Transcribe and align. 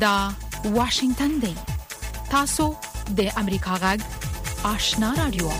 دا 0.00 0.32
واشنگتن 0.64 1.28
دی 1.38 1.54
تاسو 2.30 2.76
د 3.18 3.32
امریکا 3.36 3.76
غږ 3.84 4.00
آشنا 4.68 5.14
رادیو 5.18 5.50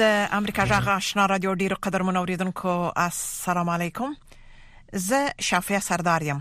د 0.00 0.28
امریکا 0.32 0.66
غږ 0.66 0.88
آشنا 0.92 1.26
رادیو 1.32 1.54
ډیرو 1.62 1.76
قدر 1.86 2.02
منوریدونکو 2.10 2.74
السلام 3.02 3.68
علیکم 3.72 4.14
زه 5.08 5.18
شافیا 5.50 5.80
سردار 5.88 6.22
یم 6.28 6.40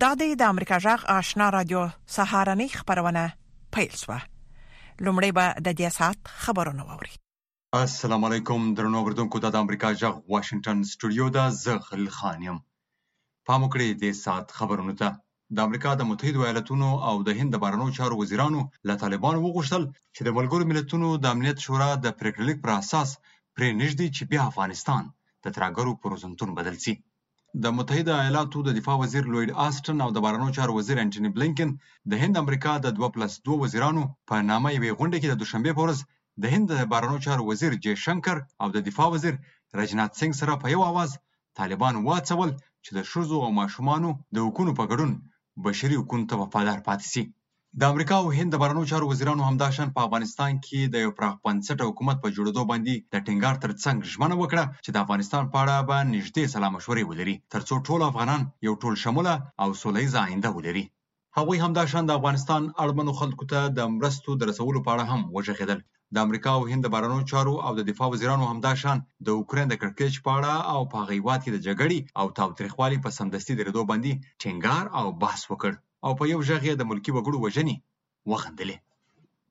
دا 0.00 0.14
د 0.20 0.22
امریکا 0.50 0.78
غږ 0.86 1.04
آشنا 1.16 1.48
رادیو 1.56 1.80
سهارنی 2.18 2.68
خبرونه 2.76 3.24
پیل 3.78 3.96
شوه 4.04 4.20
لومړی 5.04 5.32
به 5.40 5.48
د 5.58 5.68
دې 5.80 5.92
سات 5.96 6.18
خبرونه 6.46 6.82
ووري 6.92 7.16
السلام 7.82 8.24
علیکم 8.30 8.70
درنو 8.80 8.98
اوردونکو 9.04 9.38
د 9.48 9.54
امریکا 9.64 9.92
جغ 10.04 10.16
واشنگټن 10.28 10.86
سټوډیو 10.94 11.26
دا 11.40 11.44
زغل 11.60 12.08
خان 12.20 12.40
يم 12.50 12.58
پام 13.48 13.62
وکړئ 13.64 13.88
دې 14.02 14.10
سات 14.24 14.46
خبرونه 14.58 14.92
ته 15.00 15.08
د 15.56 15.58
امریکا 15.66 15.90
د 15.98 16.02
متحده 16.10 16.40
ایالاتونو 16.46 16.86
او 17.10 17.16
د 17.28 17.30
هند 17.40 17.50
د 17.56 17.60
بارنو 17.64 17.84
چارو 17.98 18.16
وزیرانو 18.22 18.60
له 18.90 18.94
طالبانو 19.02 19.42
وغوښتل 19.44 19.82
چې 19.90 20.20
د 20.24 20.30
ملګرو 20.38 20.66
ملتونو 20.70 21.08
د 21.22 21.24
امنیت 21.36 21.58
شورا 21.66 21.90
د 22.04 22.06
پریکړلیک 22.22 22.58
پر 22.64 22.72
اساس 22.80 23.10
پرې 23.26 23.68
نږدې 23.82 24.06
چې 24.16 24.22
بیا 24.32 24.42
افغانستان 24.50 25.02
د 25.44 25.46
ترګرو 25.58 25.94
پروزنتون 26.02 26.50
بدل 26.58 26.76
شي 26.86 26.94
د 27.66 27.76
متحده 27.78 28.14
ایالاتو 28.22 28.62
د 28.70 28.76
دفاع 28.80 28.96
وزیر 29.04 29.24
لوید 29.34 29.54
آستن 29.66 29.98
او 30.06 30.10
د 30.16 30.24
بارنو 30.26 30.48
چارو 30.58 30.76
وزیر 30.80 30.96
انټونی 31.04 31.30
بلینکن 31.36 31.70
د 32.10 32.12
هند 32.24 32.42
امریکا 32.44 32.72
د 32.88 32.96
2+2 33.00 33.60
وزیرانو 33.64 34.02
په 34.30 34.36
نامه 34.50 34.74
یوې 34.76 34.96
غونډه 34.98 35.18
کې 35.20 35.28
د 35.30 35.40
دوشنبه 35.44 35.76
په 35.76 35.82
ورځ 35.84 35.98
د 36.46 36.54
هند 36.56 36.66
د 36.72 36.82
بارنو 36.96 37.22
چارو 37.28 37.48
وزیر 37.52 37.72
جې 37.84 38.02
شنکر 38.08 38.38
او 38.62 38.68
د 38.78 38.86
دفاع 38.90 39.08
وزیر 39.14 39.34
راجنات 39.84 40.10
سنگ 40.24 40.32
سره 40.42 40.60
په 40.66 40.74
یو 40.76 40.82
आवाज 40.90 41.14
طالبان 41.60 41.94
واڅول 42.06 42.50
چې 42.88 42.92
د 42.98 43.00
ښځو 43.10 43.36
او 43.46 43.50
ماشومانو 43.60 44.08
د 44.34 44.36
حقونو 44.46 44.72
په 44.78 44.84
ګډون 44.92 45.10
بشري 45.64 45.96
حقوقو 46.00 46.28
ته 46.30 46.34
وفادار 46.42 46.78
پاتې 46.88 47.06
شي 47.12 47.22
د 47.80 47.82
امریکا 47.92 48.16
او 48.22 48.28
هند 48.38 48.50
د 48.52 48.56
بهرنیو 48.62 48.90
چارو 48.90 49.10
وزیرانو 49.12 49.48
همداشان 49.50 49.88
په 49.94 50.00
افغانستان 50.06 50.52
کې 50.66 50.80
د 50.94 50.94
یو 51.04 51.10
پراخ 51.18 51.34
پنځټ 51.46 51.78
حکومت 51.88 52.16
په 52.22 52.28
جوړېدو 52.36 52.62
باندې 52.70 52.94
د 53.12 53.14
ټینګار 53.26 53.54
ترڅنګ 53.64 53.98
ژمنه 54.12 54.36
وکړه 54.38 54.64
چې 54.84 54.90
د 54.92 54.96
افغانستان 55.04 55.42
په 55.52 55.56
اړه 55.62 55.76
به 55.88 55.96
نږدې 56.14 56.44
سلا 56.54 56.68
مشورې 56.76 57.02
ولري 57.10 57.34
ترڅو 57.54 57.74
ټول 57.86 58.00
افغانان 58.10 58.40
یو 58.66 58.74
ټول 58.82 58.94
شموله 59.04 59.34
او 59.62 59.68
سوله 59.82 60.00
ییز 60.04 60.14
آینده 60.26 60.50
ولري 60.56 60.84
هغوی 61.38 61.58
همداشان 61.66 62.02
د 62.06 62.12
افغانستان 62.18 62.62
اړمنو 62.84 63.12
خلکو 63.20 63.44
ته 63.52 63.58
د 63.78 63.80
مرستو 63.96 64.30
د 64.38 64.42
رسولو 64.50 64.78
په 64.84 64.90
اړه 64.94 65.04
هم 65.10 65.20
وژغېدل 65.34 65.78
د 66.14 66.16
امریکا 66.26 66.50
او 66.58 66.62
هند 66.70 66.82
د 66.84 66.88
بارنو 66.94 67.28
چارو 67.32 67.54
او 67.66 67.72
د 67.78 67.80
دفاع 67.90 68.08
وزیرانو 68.12 68.44
همدا 68.52 68.72
شان 68.82 68.98
د 69.26 69.28
اوکرين 69.38 69.66
د 69.68 69.74
کرکټ 69.82 70.14
په 70.24 70.30
اړه 70.38 70.52
او 70.74 70.80
په 70.92 70.98
غیوات 71.10 71.40
کې 71.42 71.50
د 71.52 71.58
جګړې 71.66 71.98
او 72.20 72.26
تاوتریخوالي 72.38 72.98
په 73.04 73.08
سمدستي 73.18 73.54
درېدو 73.60 73.82
باندې 73.90 74.18
ټینګار 74.42 74.84
او 75.00 75.06
بحث 75.22 75.42
وکړ 75.50 75.72
او 76.06 76.10
په 76.18 76.24
یو 76.32 76.40
ژغې 76.48 76.72
د 76.76 76.82
ملکی 76.90 77.10
وګړو 77.14 77.38
وژنې 77.44 77.76
وغندلې 78.30 78.76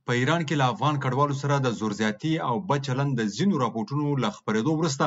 په 0.07 0.11
ایران 0.19 0.41
کې 0.47 0.55
له 0.61 0.65
افغان 0.73 0.95
کډوالو 1.03 1.35
سره 1.43 1.55
د 1.59 1.67
زور 1.79 1.91
زیاتی 2.01 2.33
او 2.47 2.55
بچلن 2.69 3.09
د 3.15 3.21
زینو 3.35 3.61
راپورټونو 3.63 4.05
له 4.23 4.29
خبرېدو 4.37 4.71
وروسته 4.79 5.05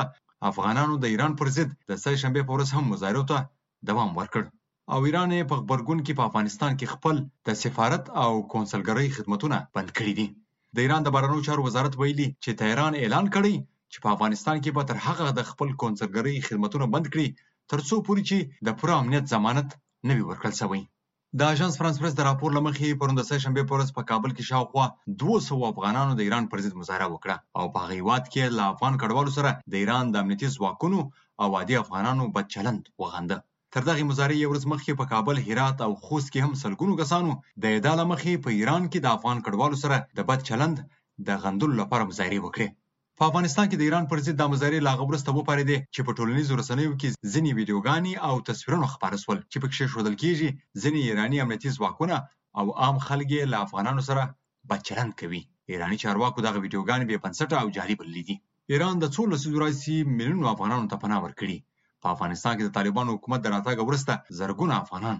افغانانو 0.51 0.93
د 1.03 1.05
ایران 1.13 1.33
پر 1.39 1.47
ضد 1.55 1.69
د 1.89 1.91
سې 2.03 2.13
شنبه 2.21 2.41
په 2.45 2.53
ورځ 2.55 2.69
هم 2.75 2.83
مظاهرو 2.93 3.23
ته 3.31 3.37
دوام 3.89 4.09
ورکړ 4.19 4.43
او 4.93 4.99
ایران 5.07 5.31
په 5.49 5.55
خبرګون 5.61 5.99
کې 6.05 6.13
په 6.17 6.23
افغانستان 6.29 6.71
کې 6.79 6.91
خپل 6.93 7.15
د 7.47 7.49
سفارت 7.63 8.03
او 8.23 8.31
کنسولګرۍ 8.53 9.07
خدمتونه 9.17 9.57
بند 9.75 9.89
کړي 9.99 10.13
دي 10.19 10.27
د 10.75 10.77
ایران 10.85 11.01
د 11.03 11.09
بهرنیو 11.15 11.45
چارو 11.47 11.61
وزارت 11.67 11.93
ویلي 11.99 12.25
چې 12.43 12.57
تهران 12.61 12.93
اعلان 13.01 13.25
کړی 13.35 13.55
چې 13.91 13.97
په 14.03 14.09
افغانستان 14.15 14.57
کې 14.63 14.75
به 14.75 14.87
تر 14.89 14.97
هغه 15.05 15.27
د 15.37 15.41
خپل 15.49 15.69
کنسولګرۍ 15.83 16.35
خدمتونه 16.47 16.85
بند 16.95 17.07
کړي 17.13 17.27
تر 17.73 17.79
څو 17.87 17.95
پورې 18.07 18.21
چې 18.29 18.37
د 18.67 18.75
پوره 18.81 18.95
امنیت 19.03 19.25
ضمانت 19.35 19.69
نه 20.09 20.13
وي 20.15 20.23
ورکړل 20.25 20.53
شوی 20.61 20.81
د 21.39 21.49
آژانس 21.53 21.75
فرانس 21.79 21.97
پرس 22.03 22.13
د 22.19 22.27
راپور 22.29 22.49
لمخې 22.57 22.99
پروند 23.01 23.19
سه 23.31 23.35
شنبه 23.47 23.63
پورس 23.71 23.89
په 23.97 24.07
کابل 24.11 24.31
کې 24.37 24.49
شاوخوا 24.51 24.85
200 25.25 25.59
افغانانو 25.71 26.15
د 26.17 26.21
ایران 26.27 26.45
پر 26.53 26.63
ضد 26.67 26.79
مظاهره 26.81 27.07
وکړه 27.13 27.37
او 27.59 27.65
په 27.75 27.89
غیوات 27.91 28.23
کې 28.33 28.57
لا 28.59 28.65
افغان 28.75 28.99
کډوالو 29.01 29.35
سره 29.39 29.55
د 29.71 29.81
ایران 29.81 30.13
د 30.13 30.21
امنیتي 30.23 30.47
ځواکونو 30.57 31.01
او 31.45 31.49
عادي 31.61 31.77
افغانانو 31.83 32.29
بد 32.37 32.53
چلند 32.57 32.93
وغنده 33.05 33.43
تر 33.75 33.83
دغه 33.87 34.03
مزارې 34.09 34.35
یو 34.37 34.49
ورځ 34.51 34.63
مخکې 34.73 34.93
په 34.99 35.05
کابل، 35.11 35.35
هرات 35.47 35.77
او 35.85 35.91
خوست 36.05 36.29
کې 36.33 36.43
هم 36.45 36.53
سلګونو 36.63 36.93
کسانو 37.01 37.31
د 37.63 37.65
ادعا 37.77 37.93
له 38.01 38.05
مخې 38.11 38.33
په 38.45 38.49
ایران 38.59 38.83
کې 38.91 38.99
د 39.01 39.07
افغان 39.17 39.37
کډوالو 39.45 39.77
سره 39.83 39.97
د 40.17 40.27
بد 40.29 40.39
چلند 40.49 40.77
د 41.27 41.29
غندلو 41.43 41.79
لپاره 41.81 42.07
مظاهرې 42.09 42.39
وکړې. 42.43 42.67
په 43.17 43.23
افغانستان 43.29 43.65
کې 43.69 43.77
د 43.79 43.83
ایران 43.87 44.05
پر 44.11 44.19
ضد 44.25 44.35
د 44.39 44.43
مظاهرې 44.53 44.81
لا 44.87 44.93
غوړسته 44.99 45.31
وپاریدي 45.37 45.77
چې 45.93 46.01
په 46.07 46.11
ټولنیزو 46.17 46.53
رسنیو 46.61 46.97
کې 46.99 47.09
ځینې 47.33 47.49
ویډیوګانې 47.57 48.13
او 48.27 48.33
تصویرونه 48.49 48.87
خپاره 48.93 49.17
سول 49.23 49.37
چې 49.51 49.57
پکې 49.63 49.89
شودل 49.93 50.15
کیږي 50.23 50.49
ځینې 50.83 50.99
ایرانی 51.09 51.37
امنیتي 51.45 51.69
ځواکونه 51.77 52.15
او 52.59 52.65
عام 52.83 52.95
خلک 53.07 53.29
له 53.53 53.57
افغانانو 53.65 54.01
سره 54.09 54.21
بچرند 54.69 55.11
کوي 55.21 55.41
ایرانی 55.71 55.97
چارواکو 56.03 56.39
دغه 56.47 56.57
ویډیوګانې 56.63 57.05
بې 57.09 57.21
بنسټه 57.23 57.55
او 57.61 57.67
جعلي 57.75 57.95
بللې 57.99 58.23
دي 58.29 58.35
ایران 58.73 58.95
د 58.99 59.05
څو 59.15 59.21
لسیزو 59.31 59.61
راځي 59.63 59.97
ملیونو 60.19 60.51
افغانانو 60.55 60.89
ته 60.93 60.97
پناه 61.03 61.19
ورکړي 61.25 61.57
په 62.03 62.07
افغانستان 62.15 62.53
کې 62.57 62.63
د 62.65 62.75
طالبانو 62.77 63.13
حکومت 63.15 63.39
د 63.41 63.47
راتګ 63.55 63.77
وروسته 63.87 64.13
زرګونه 64.39 64.73
افغانان 64.83 65.17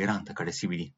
ایران 0.00 0.20
ته 0.26 0.32
کډه 0.38 0.52
شوي 0.60 0.76
دي 0.80 0.88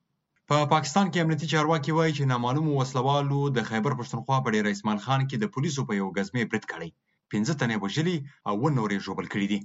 په 0.48 0.56
پاکستان 0.75 1.06
کې 1.10 1.22
امنیتي 1.25 1.47
چارواکي 1.53 1.93
وایي 1.97 2.12
چې 2.16 2.31
نامعلومو 2.32 2.72
وسلوالو 2.81 3.38
د 3.56 3.59
خیبر 3.70 3.93
پښتونخوا 4.00 4.38
په 4.43 4.48
ډېر 4.54 4.65
اسمان 4.75 4.98
خان 5.04 5.20
کې 5.28 5.37
د 5.38 5.44
پولیسو 5.54 5.87
په 5.88 5.93
یو 6.00 6.09
ګزمې 6.16 6.43
برید 6.50 6.66
کړی 6.72 6.91
پنځه 7.32 7.53
تنه 7.60 7.76
وژلي 7.84 8.16
او 8.48 8.54
و 8.62 8.66
نورې 8.78 8.97
ژوبل 9.04 9.26
کړي 9.34 9.47
دي 9.53 9.60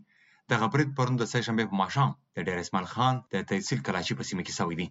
دغه 0.51 0.65
برید 0.73 0.89
پرون 0.97 1.15
د 1.19 1.23
سه 1.31 1.37
شنبه 1.45 1.63
په 1.71 1.75
ماښام 1.83 2.09
د 2.35 2.37
ډېر 2.47 2.57
اسمان 2.63 2.85
خان 2.93 3.13
د 3.31 3.33
تحصیل 3.49 3.79
کلاچي 3.87 4.13
په 4.17 4.23
سیمه 4.29 4.43
کې 4.47 4.53
سوی 4.59 4.75
دی 4.81 4.87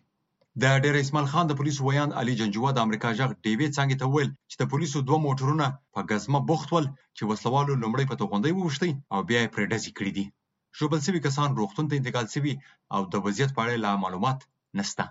د 0.62 0.64
ډېر 0.84 0.94
اسمان 1.04 1.26
خان 1.32 1.44
د 1.48 1.52
پولیسو 1.58 1.80
ویان 1.86 2.10
علي 2.20 2.34
جنجوا 2.40 2.70
د 2.74 2.78
امریکا 2.86 3.08
ژغ 3.18 3.30
ډیوی 3.44 3.68
څنګه 3.76 3.94
ته 4.00 4.06
ویل 4.14 4.30
چې 4.50 4.56
د 4.60 4.64
پولیسو 4.72 4.98
دوه 5.08 5.18
موټرونه 5.26 5.66
په 5.94 6.00
غزمه 6.10 6.40
بوختول 6.50 6.84
چې 7.16 7.22
وسلوالو 7.30 7.80
لمړی 7.82 8.04
په 8.10 8.18
توغندۍ 8.20 8.52
ووشتي 8.56 8.90
او 9.14 9.18
بیا 9.28 9.40
یې 9.42 9.52
پرې 9.54 9.66
ډزې 9.72 9.90
کړې 9.96 10.12
دي 10.18 10.26
ژوبل 10.80 11.00
سوي 11.06 11.20
کسان 11.26 11.48
روغتون 11.58 11.86
ته 11.90 11.94
انتقال 12.00 12.26
سوي 12.34 12.54
او 12.94 13.00
د 13.12 13.14
وضعیت 13.26 13.50
په 13.56 13.60
اړه 13.64 13.74
لا 13.84 13.92
معلومات 14.04 14.38
نشته 14.80 15.04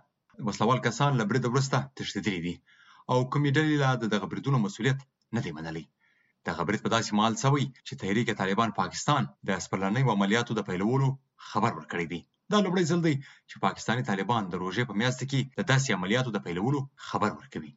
وسلوال 0.48 0.80
کسان 0.88 1.12
له 1.20 1.24
برید 1.30 1.46
وروسته 1.48 1.78
تښتېدلي 1.98 2.40
دي 2.46 2.56
او 3.12 3.18
کومې 3.32 3.50
ډلې 3.58 3.76
لا 3.84 3.92
د 4.02 4.06
دغه 4.14 4.26
بریدونو 4.32 4.58
مسؤلیت 4.66 5.00
نه 5.36 5.42
دی 5.46 5.52
منلی 5.58 5.84
دغه 6.50 6.62
برید 6.68 6.82
په 6.84 6.90
داسې 6.96 7.12
مال 7.20 7.34
سوی 7.44 7.64
چې 7.88 7.94
تحریک 8.02 8.28
طالبان 8.42 8.70
پاکستان 8.82 9.24
د 9.48 9.50
سپرلنیو 9.66 10.14
عملیاتو 10.16 10.54
د 10.58 10.62
پیلولو 10.70 11.10
خبر 11.50 11.72
ورکړی 11.76 12.06
دی 12.12 12.20
دا 12.52 12.58
لومړی 12.66 12.84
ځل 12.92 13.00
دی 13.08 13.16
چې 13.50 13.56
پاکستانی 13.66 14.04
طالبان 14.10 14.44
د 14.48 14.54
روژې 14.64 14.84
په 14.90 14.94
میاشت 15.00 15.20
کې 15.32 15.40
د 15.60 15.62
داسې 15.72 15.90
عملیاتو 15.98 16.30
د 16.36 16.40
پیلولو 16.46 16.80
خبر 17.08 17.30
ورکوي 17.40 17.72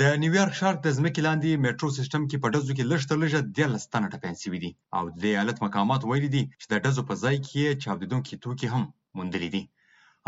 د 0.00 0.02
نیویارک 0.22 0.54
ښار 0.60 0.74
د 0.80 0.88
ځمکې 0.98 1.20
لاندې 1.28 1.60
میټرو 1.64 1.88
سیستم 1.98 2.22
کې 2.30 2.36
په 2.42 2.46
ډزو 2.54 2.72
کې 2.76 2.88
لږ 2.92 3.02
تر 3.10 3.16
لږه 3.22 3.38
دیارلس 3.56 3.84
تنه 3.92 4.06
ټپیان 4.12 4.36
سوي 4.42 4.58
دي 4.64 4.70
او 4.96 5.02
د 5.10 5.16
دې 5.22 5.30
ایالت 5.34 5.58
مقامات 5.66 6.00
ویلي 6.04 6.30
دي 6.36 6.42
چې 6.60 6.66
د 6.72 6.74
ډزو 6.84 7.02
په 7.08 7.14
ځای 7.22 7.36
کې 7.46 7.56
یې 7.64 7.78
چاودېدونکي 7.82 8.34
توکي 8.44 8.68
هم 8.74 8.82
موندلي 9.16 9.48
دي 9.54 9.62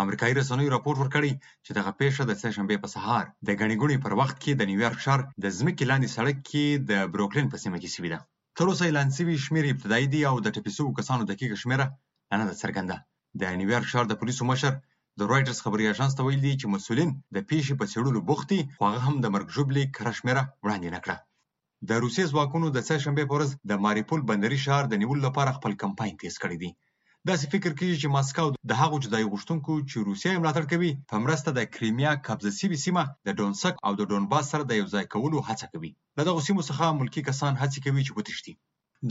امریکایي 0.04 0.34
رسنیو 0.40 0.72
راپور 0.74 0.94
ورکړی 0.98 1.32
چې 1.64 1.70
دغه 1.78 1.90
پیښه 2.00 2.22
د 2.26 2.32
سه 2.40 2.48
شنبې 2.56 2.76
په 2.82 2.88
سهار 2.94 3.24
د 3.46 3.48
غنیګونې 3.58 3.96
پر 4.04 4.12
وخت 4.20 4.36
کې 4.42 4.52
د 4.54 4.62
نیویارک 4.70 4.98
ښار 5.04 5.20
د 5.44 5.46
ځمکې 5.58 5.84
لاندې 5.90 6.12
سړک 6.16 6.36
کې 6.50 6.64
د 6.90 6.92
بروکلین 7.12 7.46
په 7.52 7.56
سیمه 7.62 7.78
کې 7.82 7.88
سوي 7.96 8.08
ده 8.14 8.18
تر 8.56 8.64
اوسه 8.70 8.82
اعلان 8.88 9.08
سوي 9.18 9.34
شمېر 9.46 9.64
ابتدایي 9.72 10.06
دي 10.12 10.20
او 10.30 10.36
د 10.44 10.46
ټپي 10.54 10.72
سوو 10.78 10.96
کسانو 10.98 11.28
دقیقه 11.30 11.56
شمېره 11.62 11.86
نه 12.40 12.44
ده 12.48 12.54
څرګنده 12.62 12.96
د 13.40 13.42
نیویارک 13.60 13.88
ښار 13.92 14.04
د 14.08 14.14
پولیسو 14.20 14.42
مشر 14.50 14.72
د 15.20 15.22
رويټرز 15.30 15.58
خبري 15.64 15.84
اژانس 15.92 16.12
ته 16.16 16.22
ویلي 16.24 16.50
چې 16.60 16.70
مسولین 16.74 17.10
د 17.34 17.38
پیښې 17.50 17.74
په 17.80 17.84
څېړلو 17.92 18.20
بوخت 18.28 18.46
دي 18.52 18.60
خو 18.78 18.82
هغه 18.88 19.00
هم 19.06 19.14
د 19.20 19.26
مرګ 19.34 19.46
ژوبلې 19.56 19.84
کره 19.96 20.12
شمېره 20.18 20.42
وړاندې 20.64 20.88
نه 20.94 21.00
کړه 21.04 21.16
د 21.88 21.90
روسي 22.04 22.24
ځواکونو 22.32 22.66
د 22.72 22.78
سه 22.88 22.94
شنبې 23.04 23.24
په 23.28 23.34
ورځ 23.36 23.50
د 23.70 23.72
ماریپول 23.84 24.20
بندري 24.30 24.58
ښار 24.64 24.82
د 24.88 24.94
نیول 25.02 25.18
لپاره 25.26 25.56
خپل 25.58 25.72
کمپاین 25.82 26.12
تیز 26.22 26.34
کړی 26.42 26.56
دی 26.62 26.70
داسې 27.28 27.44
فکر 27.52 27.72
کیږي 27.78 27.96
چې 28.02 28.12
ماسکاو 28.16 28.54
د 28.70 28.72
هغو 28.82 28.96
جدای 29.04 29.24
غوښتونکو 29.32 29.72
چې 29.90 29.96
روسیه 30.08 30.30
یې 30.32 30.40
ملاتړ 30.42 30.64
کوي 30.72 30.90
په 31.10 31.16
مرسته 31.24 31.48
د 31.52 31.60
کریمیا 31.74 32.12
قبضه 32.28 32.50
شوې 32.60 32.78
سیمه 32.84 33.02
د 33.26 33.28
ډونسک 33.38 33.74
او 33.86 33.92
د 34.00 34.02
ډونباس 34.10 34.44
سره 34.52 34.62
د 34.68 34.72
یوځای 34.80 35.04
کولو 35.14 35.38
هڅه 35.48 35.66
کوي 35.72 35.90
له 36.18 36.22
دغو 36.28 36.40
سیمو 36.48 36.66
څخه 36.70 36.98
ملکی 37.00 37.22
کسان 37.30 37.52
هڅه 37.62 37.78
کوي 37.84 38.02
چې 38.06 38.14
وتښتي 38.18 38.52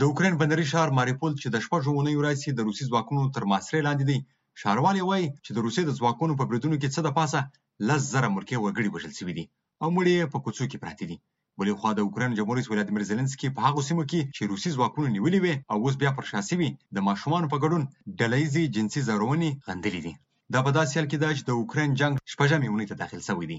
اوکرين 0.08 0.34
بندري 0.42 0.64
ښار 0.72 0.88
ماریپول 0.98 1.32
چې 1.40 1.48
د 1.52 1.56
شپږو 1.64 1.90
اونۍ 1.96 2.14
راځي 2.26 2.50
د 2.54 2.60
روسي 2.68 2.84
ځواکونو 2.90 3.22
تر 3.34 3.42
محاصرې 3.50 3.80
لاندې 3.88 4.04
دی 4.10 4.18
ښاروالي 4.62 5.02
وایي 5.06 5.26
چې 5.44 5.50
د 5.52 5.58
روسیې 5.66 5.84
د 5.86 5.92
ځواکونو 5.98 6.32
په 6.38 6.44
بریدونو 6.48 6.76
کې 6.82 6.92
څه 6.94 7.00
د 7.04 7.08
پاسه 7.18 7.40
لس 7.88 8.02
زره 8.14 8.28
مرکې 8.36 8.56
وګړي 8.60 8.88
وژل 8.90 9.12
شوي 9.18 9.34
دي 9.38 9.44
او 9.82 9.88
مړي 9.96 10.12
یې 10.18 10.30
په 10.32 10.38
کوڅو 10.44 10.64
کې 10.70 10.80
پراته 10.82 11.04
دي 11.10 11.16
بلې 11.58 11.72
خوا 11.78 11.90
د 11.94 12.00
اوکراین 12.06 12.36
جمهور 12.38 12.56
رئیس 12.58 12.68
ولادیمیر 12.70 13.04
زیلنسکي 13.10 13.48
په 13.56 13.60
هغو 13.66 13.80
سیمو 13.88 14.02
کې 14.10 14.20
چې 14.36 14.42
روسي 14.50 14.70
ځواکونو 14.76 15.12
نیولې 15.16 15.38
وې 15.40 15.54
او 15.72 15.76
اوس 15.84 15.94
بیا 16.02 16.10
پر 16.16 16.24
شا 16.30 16.40
سوي 16.50 16.68
د 16.94 16.98
ماشومانو 17.08 17.50
په 17.52 17.56
ګډون 17.64 17.82
ډله 18.18 18.36
ییزې 18.42 18.64
جنسي 18.74 19.00
زارونې 19.08 19.48
غندلې 19.66 20.00
دي 20.06 20.14
دا 20.52 20.60
په 20.66 20.70
داسې 20.78 20.92
حال 20.96 21.06
کې 21.10 21.18
ده 21.22 21.28
چې 21.36 21.42
د 21.44 21.50
اوکراین 21.60 21.90
جنګ 22.00 22.14
شپږمې 22.32 22.68
اونۍ 22.70 22.86
ته 22.90 22.94
داخل 23.02 23.20
سوی 23.28 23.46
دی 23.50 23.58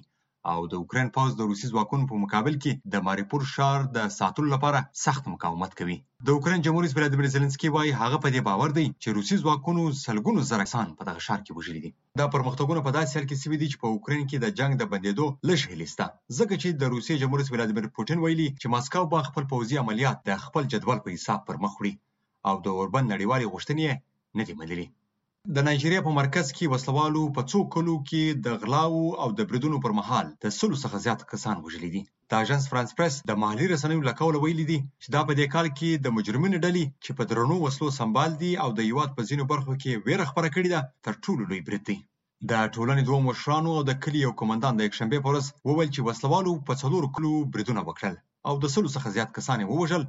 او 0.54 0.60
د 0.72 0.74
اوکراین 0.82 1.10
پوځ 1.16 1.32
د 1.36 1.42
روسي 1.50 1.68
ځواکونو 1.74 2.04
په 2.12 2.16
مقابل 2.24 2.56
کې 2.64 2.72
د 2.94 2.96
ماریپور 3.08 3.42
ښار 3.54 3.80
د 3.96 3.98
ساتلو 4.20 4.48
لپاره 4.56 4.80
سخت 5.06 5.24
مقاومت 5.34 5.72
کوي 5.80 5.98
د 6.28 6.28
اوکراین 6.36 6.62
جمهور 6.66 6.84
رئیس 6.86 6.96
ولادیمیر 6.96 7.32
زيلنسکي 7.36 7.70
وايي 7.72 7.94
هغه 8.02 8.18
په 8.24 8.30
دې 8.36 8.42
باور 8.50 8.70
دی 8.78 8.88
چې 9.02 9.08
روسي 9.18 9.36
ځواکونو 9.44 9.82
سلګونو 10.06 10.40
زره 10.52 10.64
کسان 10.68 10.88
په 10.98 11.04
دغه 11.10 11.20
ښار 11.28 11.40
کې 11.46 11.56
وژلي 11.58 11.82
دي 11.86 11.92
دا 12.20 12.26
پرمختګونه 12.36 12.80
په 12.84 12.92
داسې 12.98 13.12
حال 13.16 13.26
کې 13.30 13.42
سوي 13.44 13.58
دي 13.62 13.68
چې 13.72 13.78
په 13.82 13.88
اوکراین 13.94 14.24
کې 14.30 14.38
د 14.40 14.48
جنگ 14.58 14.72
د 14.78 14.84
بندېدو 14.92 15.26
لږ 15.50 15.60
هیله 15.72 15.88
شته 15.94 16.06
ځکه 16.38 16.54
چې 16.62 16.70
د 16.72 16.84
روسي 16.94 17.14
جمهور 17.22 17.40
رئیس 17.42 17.52
ولادیمیر 17.54 17.88
پوتین 17.98 18.18
ویلي 18.22 18.48
چې 18.62 18.68
ماسکاو 18.74 19.10
به 19.12 19.28
خپل 19.30 19.44
پوځي 19.54 19.76
عملیات 19.84 20.18
د 20.30 20.32
خپل 20.46 20.64
جدول 20.74 20.98
په 21.04 21.10
حساب 21.16 21.40
پر 21.48 21.56
مخ 21.64 21.72
وړي 21.78 21.94
او 22.50 22.54
د 22.66 22.68
اوربن 22.78 23.04
نړیوالې 23.14 23.48
غوښتنې 23.54 23.88
نه 24.40 24.44
دي 24.48 24.54
منلي 24.60 24.88
د 25.56 25.58
نایجیریا 25.66 26.00
په 26.06 26.12
مرکز 26.16 26.48
کې 26.56 26.70
وسلوالو 26.72 27.20
په 27.36 27.42
څو 27.52 27.60
کلو 27.74 27.94
کې 28.08 28.40
د 28.48 28.56
غلاو 28.64 29.04
او 29.26 29.28
د 29.38 29.46
بریدونو 29.52 29.78
پر 29.86 29.94
مهال 30.00 30.26
د 30.46 30.52
سلو 30.56 30.80
څخه 30.84 31.00
زیات 31.06 31.22
کسان 31.30 31.62
وژلي 31.68 31.90
دي 31.94 32.02
د 32.34 32.42
اژانس 32.46 32.66
فرانس 32.72 32.92
پریس 32.98 33.20
د 33.30 33.40
محلي 33.44 33.68
رسنیو 33.74 34.04
لکول 34.08 34.36
ویلي 34.42 34.66
دي 34.72 34.78
چې 35.04 35.14
دا 35.16 35.22
په 35.30 35.34
دې 35.40 35.48
کال 35.54 35.68
کې 35.78 36.04
د 36.06 36.16
مجرمینو 36.18 36.62
ډلې 36.66 36.84
چې 37.04 37.18
په 37.20 37.24
درنو 37.30 37.58
وسلو 37.62 37.94
سمبال 38.00 38.36
دي 38.44 38.52
او 38.64 38.70
د 38.80 38.90
یواد 38.90 39.16
په 39.20 39.28
ځینو 39.30 39.48
برخو 39.54 39.78
کې 39.82 40.04
ویره 40.08 40.28
خبره 40.32 40.50
کړې 40.56 40.70
ده 40.74 40.82
تر 41.08 41.20
ټولو 41.26 41.50
لوی 41.50 41.62
برید 41.70 41.86
دی 41.92 41.98
د 42.52 42.68
ټولنې 42.76 43.08
دوه 43.10 43.24
مشرانو 43.30 43.78
او 43.80 43.88
د 43.92 44.00
کلی 44.08 44.26
یو 44.28 44.36
کمانډان 44.42 44.78
د 44.82 44.90
یکشنبه 44.90 45.24
په 45.24 45.30
ورځ 45.32 45.46
وویل 45.70 45.90
چې 45.96 46.10
وسلوالو 46.10 46.58
په 46.72 46.82
څلور 46.82 47.10
کلو 47.16 47.34
بریدونه 47.56 47.88
وکړل 47.90 48.20
او 48.52 48.60
د 48.66 48.76
سلو 48.78 48.94
څخه 48.96 49.16
زیات 49.20 49.36
کسان 49.40 49.68
ووژل 49.74 50.06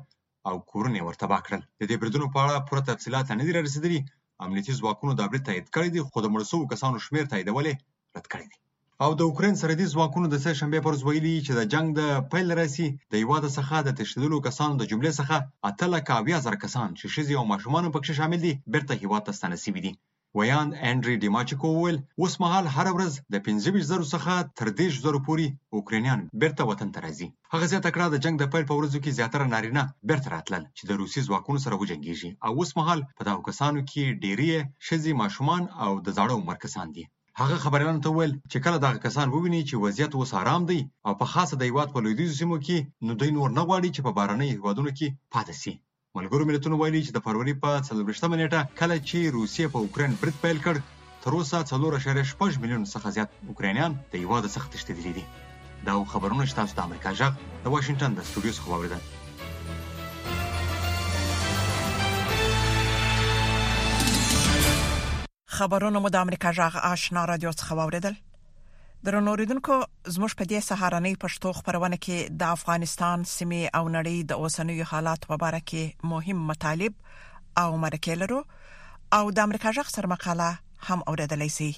او 0.50 0.56
کورونه 0.72 1.06
ورتبا 1.06 1.38
کړل 1.46 1.62
د 1.80 1.82
دې 1.90 1.96
بریدونو 2.02 2.32
په 2.34 2.38
اړه 2.44 2.64
پوره 2.68 2.88
تفصيلات 2.90 3.36
نه 3.38 3.44
دي 3.50 3.56
رسیدلي 3.62 4.02
امنیتي 4.44 4.72
ځواکونو 4.80 5.12
د 5.16 5.20
برید 5.30 5.46
تایید 5.48 5.66
کړی 5.74 5.88
دی 5.90 6.00
خو 6.10 6.18
د 6.22 6.26
مړ 6.32 6.40
شویو 6.50 6.70
کسانو 6.72 7.02
شمیر 7.06 7.24
تاییدولې 7.32 7.72
رد 8.16 8.26
کړی 8.32 8.46
دی 8.50 8.58
او 9.04 9.10
د 9.18 9.20
اوکرين 9.28 9.54
سرحدي 9.60 9.86
ځواکونو 9.94 10.26
د 10.30 10.36
سه 10.44 10.50
شنبه 10.58 10.80
پر 10.86 10.94
ویلي 11.06 11.34
چې 11.46 11.52
د 11.54 11.60
جنگ 11.72 11.86
د 11.94 12.02
پیل 12.32 12.48
راسي 12.60 12.88
د 13.12 13.14
یواد 13.24 13.44
څخه 13.58 13.76
د 13.82 13.88
تشددلو 13.98 14.44
کسانو 14.46 14.74
د 14.78 14.82
جملې 14.90 15.12
څخه 15.20 15.36
اتله 15.70 15.98
کاویا 16.08 16.38
زر 16.46 16.54
کسان 16.64 16.88
چې 16.98 17.04
شزي 17.14 17.34
او 17.40 17.44
ماشومان 17.52 17.84
پکې 17.94 18.12
شامل 18.18 18.40
دي 18.44 18.52
بیرته 18.72 18.92
هیواد 19.02 19.22
ته 19.26 19.32
ستنه 19.38 19.56
سي 19.62 19.70
دي 19.84 19.92
ویاند 20.36 20.72
انډري 20.90 21.14
ډیماچکو 21.24 21.68
وویل 21.74 21.98
اوس 22.20 22.32
مهال 22.42 22.64
هره 22.76 22.90
ورځ 22.96 23.12
د 23.32 23.34
25000 23.44 24.12
څخه 24.12 24.32
تر 24.58 24.66
30000 24.78 25.26
پورې 25.26 25.46
اوکرانیان 25.76 26.20
بیرته 26.40 26.62
وطن 26.70 26.88
ته 26.94 26.98
راځي 27.06 27.28
هغه 27.52 27.66
زیاته 27.72 27.90
کړه 27.94 28.06
د 28.10 28.16
جنگ 28.24 28.34
د 28.40 28.44
پیل 28.52 28.64
په 28.68 28.74
ورځو 28.78 28.98
کې 29.04 29.16
زیاتره 29.18 29.46
نارینه 29.54 29.82
بیرته 30.08 30.28
راتلل 30.36 30.62
چې 30.76 30.82
د 30.84 30.90
روسي 31.00 31.20
ځواکونو 31.28 31.58
سره 31.64 31.78
وجنګیږي 31.82 32.30
او 32.46 32.50
اوس 32.58 32.70
مهال 32.78 33.00
په 33.18 33.22
دغو 33.28 33.42
کسانو 33.48 33.78
کې 33.90 34.16
ډېری 34.24 34.50
شزي 34.86 35.12
ماشومان 35.22 35.62
او 35.84 35.90
د 36.06 36.08
زاړه 36.16 36.34
عمر 36.40 36.56
کسان 36.64 36.86
دي 36.96 37.04
هغه 37.40 37.56
خبريالانو 37.64 38.04
ته 38.04 38.10
ویل 38.16 38.32
چې 38.52 38.58
کله 38.64 38.76
دغه 38.84 39.02
کسان 39.06 39.26
وویني 39.30 39.62
چې 39.68 39.74
وضعیت 39.84 40.12
اوس 40.14 40.30
آرام 40.42 40.62
دی 40.70 40.80
او 41.06 41.12
په 41.20 41.26
خاصه 41.32 41.54
د 41.56 41.62
هیواد 41.70 41.88
په 41.92 42.02
لویدیځو 42.04 42.38
سیمو 42.40 42.56
کې 42.66 42.78
نو 43.06 43.12
دوی 43.20 43.30
نور 43.38 43.48
نه 43.58 43.62
غواړي 43.68 43.88
چې 43.94 44.00
په 44.06 44.12
بارنۍ 44.18 44.48
هیوادونو 44.56 44.90
کې 44.98 45.06
پاتې 45.34 45.54
شي 45.62 45.74
ملګرو 46.18 46.48
ملتونو 46.50 46.76
ویلي 46.78 47.00
چې 47.06 47.12
د 47.16 47.18
فروری 47.26 47.52
په 47.64 47.70
14مه 47.88 48.36
نیټه 48.40 48.60
کله 48.80 48.96
چې 49.08 49.18
روسیه 49.38 49.66
په 49.74 49.78
اوکرين 49.84 50.10
برید 50.22 50.36
پیل 50.44 50.58
کړ 50.66 50.76
تر 51.26 51.32
اوسه 51.38 51.58
4.5 51.70 52.56
میلیون 52.64 52.86
څخه 52.94 53.14
زیات 53.18 53.30
اوکرانیان 53.52 53.92
د 54.14 54.16
هیواد 54.24 54.44
څخه 54.50 54.66
تښتېدلي 54.74 55.12
دي 55.18 55.24
دا 55.88 55.92
خبرونه 56.14 56.42
چې 56.48 56.56
تاسو 56.60 56.72
د 56.78 56.80
امریکا 56.88 57.10
جګ 57.22 57.32
د 57.66 57.68
واشنگټن 57.76 58.10
د 58.18 58.20
سټوډیو 58.30 58.56
څخه 58.58 58.68
واوریدل 58.74 59.02
خبرونه 65.58 65.98
مو 66.02 66.08
د 66.14 66.16
امریکا 66.26 66.48
جغ 66.62 66.74
آشنا 66.92 67.22
رادیو 67.34 67.52
څخه 67.62 67.72
واوریدل 67.82 68.14
درنوریدونکو 69.06 69.74
زموږ 70.14 70.32
په 70.38 70.44
دې 70.52 70.62
سهارنۍ 70.68 71.18
پښتو 71.24 71.50
خبرونه 71.58 71.98
کې 72.04 72.38
د 72.40 72.54
افغانستان 72.56 73.26
سیمه 73.32 73.60
او 73.80 73.82
نړۍ 73.88 74.24
د 74.30 74.46
اوسنوي 74.46 74.86
حالات 74.92 75.28
په 75.32 75.36
اړه 75.50 75.66
کې 75.72 76.08
مهم 76.12 76.40
مطالب 76.50 76.96
او 77.62 77.68
مرکه 77.84 78.16
لرو 78.22 78.40
او 79.18 79.22
د 79.36 79.44
امریکا 79.48 79.74
ژغ 79.78 79.92
سر 79.96 80.08
مقاله 80.14 80.48
هم 80.88 81.06
اوریدلای 81.12 81.50
شي 81.58 81.70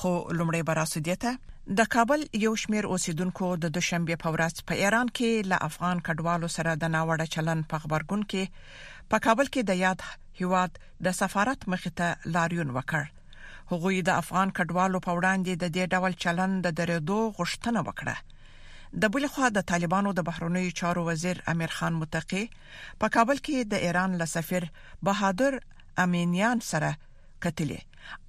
خو 0.00 0.12
لمړی 0.38 0.66
براسودیته 0.72 1.36
د 1.80 1.90
کابل 1.96 2.26
یو 2.46 2.54
شمیر 2.64 2.90
اوسیدونکو 2.96 3.52
د 3.66 3.72
دوشنبه 3.78 4.20
په 4.24 4.34
ورځ 4.36 4.68
په 4.72 4.82
ایران 4.86 5.14
کې 5.16 5.50
له 5.52 5.62
افغان 5.70 6.04
کډوالو 6.08 6.52
سره 6.56 6.76
د 6.82 6.94
ناوړه 6.96 7.30
چلن 7.36 7.64
په 7.74 7.84
خبرګون 7.86 8.26
کې 8.30 9.10
په 9.14 9.24
کابل 9.28 9.52
کې 9.54 9.70
د 9.70 9.84
یاد 9.86 10.08
هیواد 10.42 10.80
د 11.08 11.18
سفارت 11.22 11.68
مخې 11.74 12.00
ته 12.02 12.34
لاریون 12.38 12.74
وکړ 12.78 13.14
هغوی 13.70 14.02
د 14.08 14.18
افغان 14.22 14.50
کډوالو 14.58 14.98
په 15.06 15.12
وړاندې 15.18 15.52
د 15.62 15.64
دې 15.76 15.84
ډول 15.94 16.12
چلند 16.24 16.54
د 16.66 16.74
درېدو 16.78 17.20
غوښتنه 17.38 17.80
وکړه 17.88 18.16
د 19.02 19.12
بل 19.14 19.24
خو 19.32 19.44
د 19.56 19.66
طالبانو 19.70 20.10
د 20.18 20.26
بهرنیو 20.28 20.76
چارو 20.80 21.00
وزیر 21.08 21.38
امیر 21.54 21.70
خان 21.78 21.94
متقی 22.02 22.44
په 23.00 23.06
کابل 23.16 23.38
کې 23.46 23.58
د 23.72 23.86
ایران 23.88 24.10
له 24.22 24.26
سفیر 24.36 24.64
بهادر 25.08 25.52
امینیان 26.04 26.58
سره 26.70 26.90
کتلې 27.44 27.80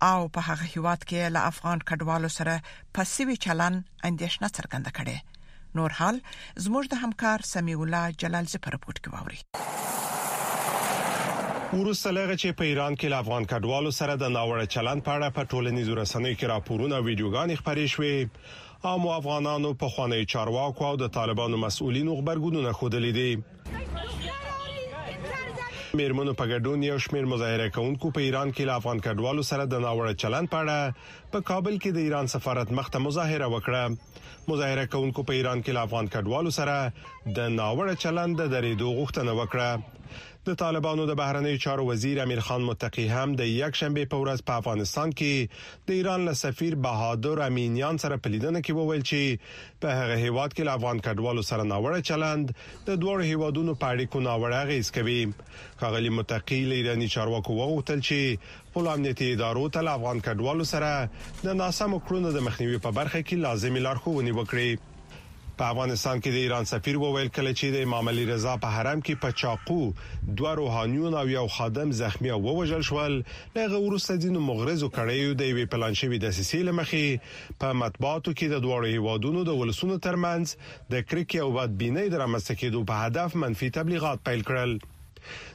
او 0.10 0.20
په 0.36 0.40
هغه 0.50 0.66
هیواد 0.74 1.02
کې 1.10 1.22
له 1.38 1.42
افغان 1.54 1.80
کډوالو 1.92 2.30
سره 2.38 2.56
پسیوي 3.00 3.38
چلند 3.48 3.78
اندیشنه 4.12 4.48
څرګنده 4.58 4.92
کړې 4.98 5.18
نور 5.80 5.92
حال 6.02 6.16
زموږ 6.66 6.84
د 6.94 7.08
همکار 7.08 7.40
سمیع 7.54 7.78
الله 7.84 8.04
جلال 8.26 8.46
زپرپورت 8.58 8.98
کوي 9.08 9.40
ورسته 11.76 12.12
لغه 12.16 12.36
چې 12.42 12.52
په 12.60 12.64
ایران 12.64 12.94
کې 12.96 13.10
له 13.12 13.18
افغان 13.24 13.46
کډوالو 13.52 13.92
سره 13.96 14.14
د 14.20 14.30
ناوړه 14.36 14.66
چلند 14.74 15.04
په 15.06 15.12
اړه 15.18 15.36
په 15.40 15.44
ټولنیزو 15.54 15.96
رسنیو 15.98 16.36
کې 16.40 16.52
راپورونه 16.52 16.96
او 16.96 17.04
ویډیوګانې 17.08 17.60
خپرې 17.62 17.86
شوې 17.94 18.86
عام 18.92 19.08
افغانانو 19.16 19.72
په 19.82 19.88
خوانی 19.96 20.22
چارواکو 20.34 20.86
او 20.90 20.96
د 21.02 21.12
طالبانو 21.18 21.58
مسؤلینو 21.64 22.16
خبرګونونه 22.20 22.72
خوده 22.82 23.00
دي 23.18 23.32
میرمنو 26.02 26.34
په 26.44 26.54
ګډون 26.54 26.88
یو 26.90 26.98
شمیر 27.08 27.28
مظاهره 27.34 27.70
کوونکو 27.80 28.14
په 28.20 28.22
ایران 28.28 28.56
کې 28.56 28.72
له 28.72 28.80
افغان 28.82 29.04
کډوالو 29.10 29.46
سره 29.50 29.68
د 29.74 29.78
ناوړه 29.88 30.20
چلند 30.24 30.52
په 30.56 30.64
اړه 30.64 31.36
په 31.36 31.48
کابل 31.52 31.78
کې 31.78 31.98
د 31.98 32.00
ایران 32.08 32.32
سفارت 32.36 32.74
مخته 32.80 33.04
مظاهره 33.10 33.52
وکړه 33.58 34.48
مظاهره 34.48 34.88
کوونکو 34.96 35.28
په 35.32 35.40
ایران 35.42 35.60
کې 35.62 35.80
له 35.80 35.90
افغان 35.90 36.10
کډوالو 36.16 36.56
سره 36.62 37.36
د 37.42 37.54
ناوړه 37.60 38.04
چلند 38.08 38.42
د 38.44 38.52
درېدو 38.56 38.96
غوښتنه 39.02 39.40
وکړه 39.44 39.96
د 40.48 40.54
طالبانو 40.60 41.06
د 41.08 41.16
بهرنیو 41.20 41.60
چارو 41.64 41.86
وزیر 41.88 42.20
امیر 42.26 42.40
خان 42.50 42.62
متقی 42.68 43.04
هم 43.14 43.32
د 43.42 43.46
یک 43.54 43.76
شنبه 43.80 44.04
په 44.14 44.20
ورځ 44.24 44.44
په 44.50 44.60
افغانستان 44.62 45.12
کې 45.22 45.84
د 45.90 45.96
ایران 45.96 46.22
له 46.28 46.36
سفیر 46.44 46.76
بهادر 46.86 47.42
امینیان 47.48 48.00
سره 48.06 48.20
په 48.26 48.32
لیدنه 48.36 48.62
کې 48.68 48.80
وویل 48.80 49.04
چې 49.12 49.84
په 49.86 49.98
هغه 50.02 50.16
هیواد 50.24 50.56
کې 50.60 50.72
افغان 50.80 51.04
کډوالو 51.08 51.44
سره 51.50 51.66
ناوړه 51.74 52.08
چلند 52.14 52.56
د 52.88 53.04
دوه 53.04 53.28
هیوادونو 53.34 53.76
په 53.86 53.92
اړیکو 53.96 54.24
ناوړه 54.30 54.64
غیز 54.72 54.94
کوي 55.02 55.20
خغلی 55.84 56.14
متقی 56.22 56.62
له 56.72 56.80
ایرانی 56.82 57.12
چارواکو 57.18 57.60
وغوښتل 57.62 58.08
چې 58.08 58.52
خپل 58.72 58.92
امنیتي 58.98 59.32
ادارو 59.36 59.68
ته 59.78 59.94
افغان 60.00 60.26
کډوالو 60.30 60.72
سره 60.76 61.46
د 61.50 61.60
ناسمو 61.64 62.02
کړنو 62.08 62.36
د 62.40 62.48
مخنیوي 62.52 62.82
په 62.88 62.98
برخه 63.02 63.22
کې 63.28 63.48
لازمي 63.48 63.86
لارښوونې 63.88 64.40
وکړي 64.40 64.87
په 65.60 65.68
افغانستان 65.74 66.20
کې 66.22 66.30
د 66.34 66.38
ایران 66.46 66.66
سفیر 66.72 66.98
وویل 67.02 67.30
کله 67.36 67.52
چې 67.60 67.70
د 67.76 67.86
امام 67.88 68.10
علي 68.10 68.24
رضا 68.30 68.52
په 68.66 68.70
حرم 68.76 69.00
کې 69.06 69.16
په 69.22 69.38
چاقو 69.42 69.78
دوه 70.42 70.52
روحانيون 70.60 71.14
او 71.22 71.24
یو 71.30 71.46
خادم 71.56 71.94
زخمی 72.00 72.32
او 72.36 72.40
ووجل 72.48 72.84
شول 72.90 73.16
لغه 73.56 73.80
ورسته 73.86 74.16
دین 74.26 74.38
مغرض 74.50 74.84
او 74.88 74.90
کړیو 74.98 75.34
د 75.42 75.56
وی 75.60 75.66
پلان 75.76 75.98
شوی 76.02 76.20
د 76.26 76.36
سیسې 76.40 76.68
لمخې 76.68 77.56
په 77.64 77.80
مطبوعاتو 77.84 78.34
کې 78.34 78.52
د 78.54 78.64
دوه 78.68 78.92
هیوادونو 78.94 79.46
د 79.52 79.58
ولسونو 79.64 79.96
ترمنځ 80.08 80.46
د 80.92 80.94
کرکې 81.08 81.42
او 81.46 81.50
بدبینۍ 81.60 82.14
درامسته 82.18 82.54
کېدو 82.62 82.84
په 82.94 83.02
هدف 83.08 83.40
منفي 83.46 83.72
تبلیغات 83.80 84.24
پیل 84.30 84.46
کړل 84.52 84.78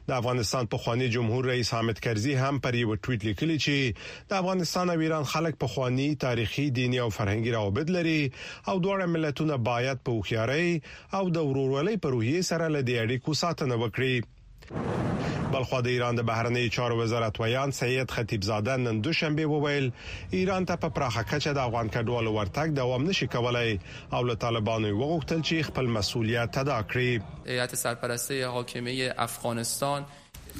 د 0.09 0.11
افغانستان 0.21 0.65
په 0.73 0.77
خوانی 0.83 1.09
جمهور 1.17 1.43
رئیس 1.53 1.69
حامد 1.77 1.99
کرزي 2.05 2.35
هم 2.43 2.55
پر 2.65 2.73
یو 2.83 2.91
ټویټ 3.03 3.21
لیکلی 3.29 3.57
چې 3.65 3.77
د 4.29 4.31
افغانستان 4.41 4.87
او 4.95 4.99
ایران 5.05 5.25
خلک 5.33 5.55
په 5.63 5.67
خوانی 5.73 6.09
تاریخي 6.27 6.67
دینی 6.79 6.99
او 7.05 7.11
فرهنګي 7.17 7.51
روابط 7.59 7.87
لري 7.97 8.23
او 8.71 8.77
دواړه 8.85 9.07
ملتونه 9.15 9.55
باید 9.71 9.97
په 10.07 10.11
خواري 10.29 10.69
او 11.19 11.25
د 11.37 11.39
ورورولۍ 11.49 11.97
پر 12.03 12.09
روحیه 12.17 12.43
سره 12.51 12.65
لدی 12.77 12.95
اړیکو 13.05 13.31
ساتنه 13.43 13.75
وکړي 13.83 14.15
بلخو 15.53 15.81
د 15.87 15.89
ایران 15.95 16.15
د 16.17 16.23
بهرنی 16.31 16.63
چارو 16.77 16.97
وزارت 16.99 17.41
ویان 17.41 17.71
سید 17.79 18.11
خطیب 18.19 18.43
زاده 18.51 18.77
نن 18.85 19.01
دوشنبه 19.09 19.47
وویل 19.53 19.91
ایران 20.39 20.65
ته 20.71 20.77
په 20.85 20.89
پراخه 20.99 21.23
کچه 21.33 21.53
د 21.59 21.67
افغان 21.67 21.87
کډوالو 21.95 22.31
ورتګ 22.37 22.69
دوام 22.81 23.03
نشي 23.11 23.27
کولای 23.37 23.71
او 24.19 24.23
له 24.31 24.35
طالبانو 24.47 24.89
وغوښتل 25.01 25.41
چې 25.49 25.67
خپل 25.71 25.87
مسولیت 25.99 26.53
ادا 26.65 26.79
کړي 26.91 27.11
هیئت 27.53 27.73
سرپرستی 27.85 28.43
حاکمه 28.57 28.95
افغانستان 29.29 30.01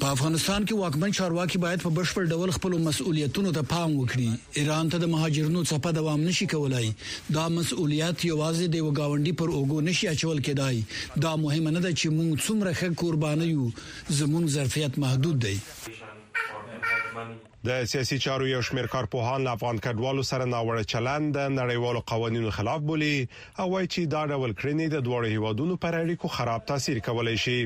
په 0.01 0.11
افغانستان 0.15 0.63
کې 0.65 0.75
واکمن 0.77 1.11
چارواکي 1.15 1.59
باید 1.63 1.81
په 1.81 1.89
بشپړ 1.97 2.29
ډول 2.35 2.51
خپل 2.55 2.75
مسؤلیتونو 2.85 3.49
ته 3.57 3.65
پام 3.73 3.91
وکړي 3.97 4.61
ایران 4.61 4.87
ته 4.95 4.99
د 5.03 5.09
مهاجرینو 5.11 5.61
څخه 5.71 5.91
دوام 5.97 6.23
نشي 6.29 6.47
کولای 6.53 6.87
دا 7.35 7.43
مسؤلیت 7.57 8.25
یوازې 8.29 8.71
د 8.75 8.87
وګاونډي 8.87 9.33
پر 9.41 9.53
اوګو 9.57 9.81
نشي 9.89 10.09
اچول 10.13 10.41
کېدای 10.47 10.81
دا 11.27 11.35
مهمه 11.43 11.75
نه 11.77 11.83
ده 11.85 11.91
چې 12.01 12.17
موږ 12.17 12.45
څومره 12.47 12.73
ښه 12.79 12.99
قرباني 13.03 13.47
یو 13.51 13.69
زموږ 14.19 14.49
ظرفیت 14.55 14.99
محدود 15.05 15.39
دی 15.45 15.55
د 17.67 17.85
سیاسي 17.93 18.19
چارو 18.27 18.47
یو 18.53 18.61
شمېر 18.69 18.89
کارپوهان 18.97 19.43
له 19.47 19.57
افغان 19.59 19.77
کډوالو 19.87 20.27
سره 20.31 20.49
ناوړه 20.55 20.89
چلند 20.95 21.33
د 21.37 21.53
نړیوالو 21.59 22.01
قوانینو 22.13 22.51
خلاف 22.57 22.81
بولي 22.89 23.13
او 23.59 23.69
وايي 23.69 23.87
چې 23.93 24.11
دا 24.15 24.25
ډول 24.33 24.51
کړنې 24.59 24.93
د 24.95 25.05
دوه 25.07 25.33
هیوادونو 25.37 25.77
پر 25.85 26.01
اړیکو 26.03 26.35
خراب 26.39 26.65
تاثیر 26.71 27.05
کولای 27.09 27.37
شي 27.47 27.59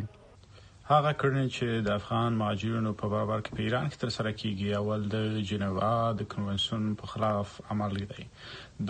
هغه 0.90 1.12
کړنې 1.22 1.54
چې 1.54 1.80
د 1.86 1.90
افغان 2.00 2.36
مهاجرینو 2.42 2.92
په 3.00 3.08
برابر 3.14 3.42
کې 3.46 3.56
په 3.58 3.64
ایران 3.70 3.88
کې 3.94 3.98
ترسره 4.04 4.32
کیږي 4.42 4.70
اول 4.76 5.02
د 5.16 5.40
جنیوا 5.50 5.90
د 6.20 6.28
کنونسیون 6.34 6.86
په 7.02 7.10
خلاف 7.14 7.58
عمل 7.74 7.98
دی 8.12 8.28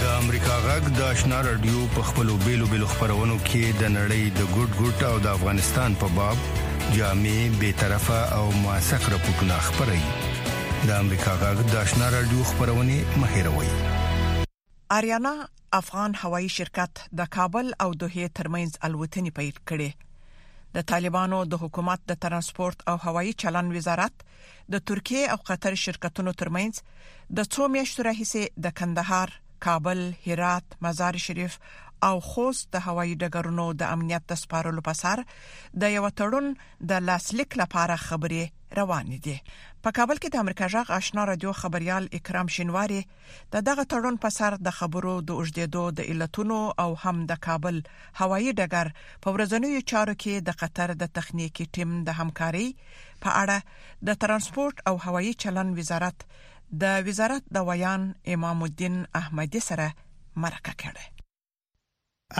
د 0.00 0.04
امریکا 0.22 0.56
غږ 0.68 0.84
د 1.00 1.02
آشنا 1.12 1.40
رادیو 1.48 1.86
په 1.96 2.02
خپلو 2.12 2.36
بیلو 2.46 2.66
بیلو 2.74 2.86
خبرونو 2.94 3.36
کې 3.48 3.82
د 3.82 3.92
نړۍ 3.96 4.22
د 4.38 4.54
ګډ 4.56 4.70
ګډ 4.84 5.02
او 5.12 5.18
د 5.26 5.34
افغانستان 5.40 5.94
په 5.94 6.08
باب 6.18 6.36
جامع 6.96 7.36
به 7.60 7.72
طرفه 7.84 8.20
او 8.38 8.46
موثق 8.64 9.08
راپورونه 9.14 9.58
خبري 9.70 10.00
د 10.84 10.90
امریکا 11.02 11.32
غږ 11.40 11.60
د 11.72 11.76
آشنا 11.78 12.08
رادیو 12.14 12.42
خبرونه 12.48 12.94
مهیروي 13.20 13.68
اریانا 14.96 15.32
افغان 15.78 16.12
هوایی 16.22 16.48
شرکت 16.56 17.00
د 17.20 17.28
کابل 17.36 17.70
او 17.84 17.88
دوهې 18.00 18.34
ترمنځ 18.38 18.76
الوتنې 18.88 19.32
پیل 19.38 19.56
کړې 19.70 20.74
د 20.76 20.86
طالبانو 20.92 21.38
د 21.54 21.62
حکومت 21.62 22.04
د 22.12 22.20
ترانسپورت 22.26 22.84
او 22.92 22.96
هوایی 23.06 23.32
چلن 23.44 23.72
وزارت 23.78 24.24
د 24.74 24.84
ترکیه 24.92 25.34
او 25.36 25.38
قطر 25.50 25.78
شرکتونو 25.84 26.36
ترمنځ 26.42 27.16
د 27.40 27.48
څو 27.56 27.70
میاشتو 27.76 28.06
راهیسې 28.08 28.62
د 28.68 28.76
کندهار، 28.82 29.34
کابل، 29.68 30.04
هرات، 30.26 30.78
مزار 30.88 31.20
شریف 31.28 31.58
او 32.10 32.14
خوست 32.30 32.72
د 32.76 32.84
هوایي 32.86 33.18
ډګرونو 33.24 33.66
د 33.82 33.92
امنیت 33.96 34.28
د 34.32 34.42
سپارلو 34.44 34.86
پسار 34.92 35.24
د 35.84 35.96
یو 35.98 36.06
تړون 36.20 36.54
د 36.92 37.02
لاسلیک 37.10 37.58
لپاره 37.64 37.98
خبري 38.08 38.44
روان 38.74 39.06
دي 39.24 39.38
په 39.84 39.90
کابل 39.96 40.16
کې 40.22 40.28
د 40.30 40.36
امریکا 40.44 40.66
جغ 40.74 40.90
آشنا 40.98 41.24
رادیو 41.30 41.52
خبريال 41.60 42.06
اکرام 42.18 42.48
شینواری 42.56 42.98
د 43.52 43.56
دغه 43.68 43.84
تړون 43.92 44.16
په 44.24 44.28
سر 44.38 44.52
د 44.68 44.74
خبرو 44.78 45.12
د 45.28 45.38
اوجدېدو 45.40 45.82
د 45.98 46.08
علتونو 46.12 46.58
او 46.84 46.90
هم 47.02 47.16
د 47.30 47.38
کابل 47.46 47.76
هوایی 48.20 48.50
ډګر 48.58 48.86
په 49.26 49.34
ورځنیو 49.34 49.86
چارو 49.90 50.14
کې 50.22 50.34
د 50.48 50.58
قطر 50.62 50.88
د 51.02 51.12
تخنیکی 51.18 51.64
ټیم 51.78 51.90
د 52.08 52.18
همکاري 52.20 52.68
په 53.26 53.36
اړه 53.42 53.58
د 54.10 54.18
ترانسپورت 54.24 54.76
او 54.90 54.94
هوایی 55.08 55.32
چلن 55.44 55.68
وزارت 55.80 56.18
د 56.84 56.98
وزارت 57.10 57.42
د 57.58 57.68
ویان 57.70 58.02
امام 58.36 58.58
الدین 58.68 58.96
احمدي 59.20 59.60
سره 59.68 59.86
مرکه 60.46 60.72
کړه 60.82 61.04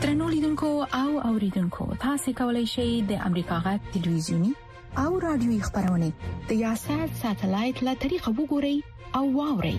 ترنو 0.04 0.26
لیدونکو 0.34 0.70
او 1.02 1.10
اوریدونکو 1.32 1.86
تاسو 2.06 2.28
کولی 2.42 2.66
شئ 2.74 2.90
د 3.14 3.16
امریکا 3.32 3.58
غټ 3.68 3.82
ټلویزیونی 3.98 4.52
او 5.06 5.12
رادیوي 5.26 5.60
خبرونه 5.68 6.10
د 6.52 6.52
یاشر 6.66 7.06
ساتلایت 7.24 7.78
له 7.90 7.94
طریقو 8.06 8.30
وګورئ 8.40 8.76
او 9.22 9.26
واورئ 9.40 9.78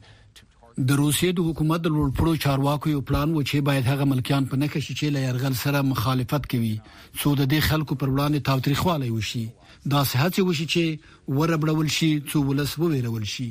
د 0.91 0.97
روسیې 1.01 1.33
د 1.39 1.49
حکومت 1.49 1.83
د 1.83 1.93
لوړپړو 1.95 2.37
چارواکو 2.45 2.91
یو 2.93 3.01
پلان 3.09 3.35
و 3.35 3.43
چې 3.43 3.67
باید 3.69 3.85
هغه 3.91 4.07
ملکیان 4.13 4.47
په 4.53 4.61
نکه 4.63 4.81
شي 4.87 4.97
چې 5.01 5.13
له 5.17 5.25
يرغل 5.29 5.57
سره 5.63 5.83
مخالفت 5.91 6.49
کوي 6.55 6.71
څو 6.79 7.35
د 7.41 7.51
دې 7.53 7.69
خلکو 7.71 7.97
پر 8.01 8.11
وړاندې 8.15 8.49
تاوتریخوالی 8.49 9.11
وشي 9.19 9.45
دا 9.95 10.01
صحت 10.13 10.41
وشي 10.41 10.67
چې 10.75 11.37
وربړول 11.39 11.93
شي 11.99 12.11
څو 12.33 12.43
ولس 12.51 12.73
وویرول 12.81 13.29
شي 13.35 13.49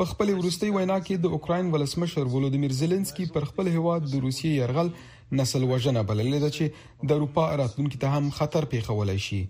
په 0.00 0.10
خپل 0.12 0.30
ورستي 0.36 0.70
وینا 0.76 1.00
کې 1.00 1.24
د 1.24 1.34
اوکرين 1.38 1.72
ولسمشر 1.74 2.30
ولودمیر 2.36 2.76
زيلنسکي 2.82 3.26
پر 3.38 3.48
خپل 3.52 3.72
هواد 3.78 4.06
د 4.12 4.14
روسیې 4.14 4.54
يرغل 4.62 4.94
نسل 5.38 5.62
وژنه 5.70 6.00
بللې 6.10 6.40
ده 6.44 6.50
چې 6.56 7.08
د 7.08 7.16
اروپا 7.18 7.44
راتلونکي 7.60 8.00
ته 8.02 8.14
هم 8.16 8.28
خطر 8.38 8.66
پیښولای 8.74 9.20
شي 9.26 9.40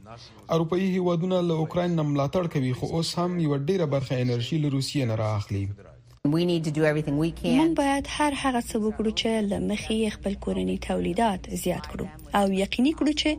اروپאי 0.54 0.90
هیوادونه 0.96 1.38
له 1.50 1.54
اوکرين 1.62 1.92
نه 1.98 2.08
ملاتړ 2.10 2.44
کوي 2.56 2.72
خو 2.78 2.86
اوس 2.98 3.10
هم 3.20 3.30
یو 3.46 3.52
ډیره 3.70 3.86
برخه 3.96 4.14
انرژي 4.24 4.56
له 4.64 4.68
روسیې 4.76 5.02
نه 5.10 5.14
راخلي 5.24 5.62
را 5.86 5.91
موږ 6.28 7.74
باید 7.80 8.04
هر 8.16 8.32
هغه 8.42 8.60
څه 8.70 8.76
وکړو 8.84 9.10
چې 9.20 9.28
لمخې 9.52 9.96
خپل 10.16 10.34
کورنی 10.44 10.76
تولیدات 10.88 11.42
زیات 11.64 11.84
کړو 11.94 12.06
او 12.40 12.46
یقیني 12.62 12.92
کړو 12.98 13.12
چې 13.20 13.30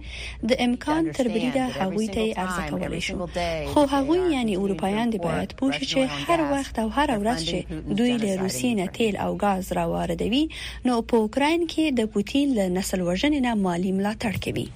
د 0.51 0.63
امکان 0.65 1.01
تر 1.19 1.25
بریده 1.35 1.63
هغوی 1.79 2.07
ته 2.15 2.23
ارزه 2.43 2.63
کولای 2.73 2.99
شو 3.07 3.15
خو 3.75 3.81
هغوی 3.93 4.19
یعنی 4.37 4.53
اروپایان 4.63 5.07
دی 5.13 5.19
باید 5.27 5.49
پوه 5.61 5.73
شي 5.77 5.85
چې 5.91 5.99
هر 6.27 6.39
وخت 6.53 6.75
او 6.83 6.87
هر 6.97 7.09
ورځ 7.23 7.39
چې 7.51 7.57
دوی 8.01 8.13
له 8.23 8.31
روسیې 8.41 8.71
نه 8.79 8.85
تیل 8.97 9.15
او 9.27 9.37
غاز 9.43 9.71
را 9.79 9.85
واردوي 9.93 10.43
نو 10.89 10.97
په 11.13 11.25
اوکراین 11.27 11.63
کې 11.67 11.83
د 12.01 12.09
پوتین 12.17 12.47
له 12.57 12.69
نسل 12.79 12.99
وژنې 13.09 13.39
نه 13.45 13.51
مالی 13.67 13.91
ملاتړ 13.97 14.33
کوي 14.47 14.67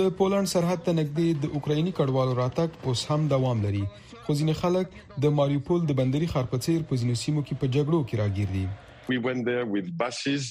د 0.00 0.10
پولند 0.18 0.46
سرحد 0.54 0.84
ته 0.86 0.92
نږدې 0.98 1.28
د 1.42 1.44
اوکرایني 1.58 1.92
کډوالو 2.00 2.34
راتګ 2.42 2.70
اوس 2.92 3.06
هم 3.10 3.28
دوام 3.34 3.62
لري 3.66 3.84
خو 4.26 4.34
ځینې 4.38 4.60
خلک 4.62 5.18
د 5.24 5.34
ماریوپول 5.40 5.82
د 5.88 5.96
بندري 5.98 6.28
ښار 6.30 6.46
په 6.54 6.62
څیر 6.66 6.86
په 6.92 7.00
ځینو 7.02 7.16
سیمو 7.22 7.42
کې 7.48 7.58
په 7.62 7.74
جګړو 7.76 8.04
کې 8.10 8.22
راګیر 8.22 8.54
دي 8.56 8.66
We 9.12 9.18
went 9.26 9.48
there 9.50 9.66
with 9.78 9.90
buses 10.04 10.50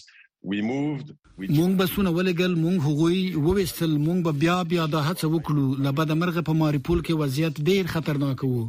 مونږ 0.49 1.71
بسونه 1.79 2.09
ولګل 2.15 2.51
مونږ 2.63 2.75
هغوی 2.87 3.21
وویستل 3.45 3.93
مونږ 4.01 4.19
به 4.27 4.33
بیا 4.43 4.57
بیا 4.73 4.83
د 4.95 5.05
هڅه 5.07 5.29
وکړو 5.31 5.63
لبد 5.87 6.13
مرغه 6.19 6.43
په 6.49 6.55
ماریپول 6.59 7.01
کې 7.07 7.17
وضعیت 7.21 7.61
ډیر 7.69 7.89
خطرناک 7.93 8.43
وو 8.49 8.61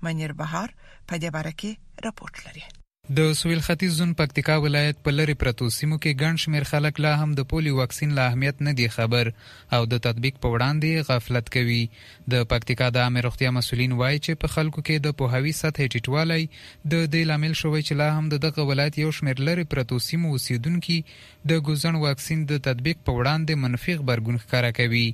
منیر 0.08 0.36
بهار 0.44 0.76
په 0.88 1.24
دې 1.24 1.38
باره 1.38 1.54
کې 1.62 2.10
راپورټ 2.10 2.44
لري 2.50 2.66
د 3.16 3.20
سویل 3.40 3.60
ختیځ 3.66 3.92
زون 3.98 4.10
پکتیکا 4.20 4.54
ولایت 4.62 4.96
په 5.06 5.10
لری 5.18 5.34
پرتو 5.42 5.66
سیمو 5.76 5.96
کې 5.98 6.18
ګڼ 6.22 6.34
شمیر 6.42 6.62
خلک 6.70 6.98
لا 7.00 7.10
هم 7.20 7.30
د 7.36 7.44
پولیو 7.50 7.76
واکسین 7.76 8.10
لا 8.18 8.24
اهمیت 8.30 8.58
نه 8.66 8.72
دی 8.80 8.88
خبر 8.96 9.30
او 9.76 9.80
د 9.92 10.00
تطبیق 10.06 10.36
په 10.42 10.50
وړاندې 10.54 11.06
غفلت 11.10 11.46
کوي 11.54 11.78
د 12.34 12.42
پکتیکا 12.50 12.88
د 12.96 13.04
عامه 13.06 13.22
روغتیا 13.26 13.50
مسولین 13.60 13.94
وایي 14.00 14.18
چې 14.24 14.40
په 14.42 14.52
خلکو 14.56 14.80
کې 14.88 15.04
د 15.06 15.14
پوهاوی 15.22 15.54
سطح 15.60 15.88
ټیټوالی 15.94 16.44
د 16.48 17.08
دې 17.14 17.22
لامل 17.32 17.54
شوی 17.62 17.80
چې 17.88 17.98
لا 18.02 18.08
هم 18.18 18.28
د 18.34 18.42
دغه 18.44 18.66
ولایت 18.72 18.98
یو 19.04 19.14
شمیر 19.20 19.40
لری 19.50 19.64
پرتو 19.76 20.00
سیمو 20.08 20.32
اوسیدونکو 20.36 20.98
د 21.52 21.62
ګوزن 21.70 21.96
واکسین 22.04 22.42
د 22.52 22.60
تطبیق 22.68 23.00
په 23.06 23.14
وړاندې 23.20 23.62
منفي 23.64 23.96
خبرګون 24.02 24.42
ښکارا 24.44 24.76
کوي 24.80 25.06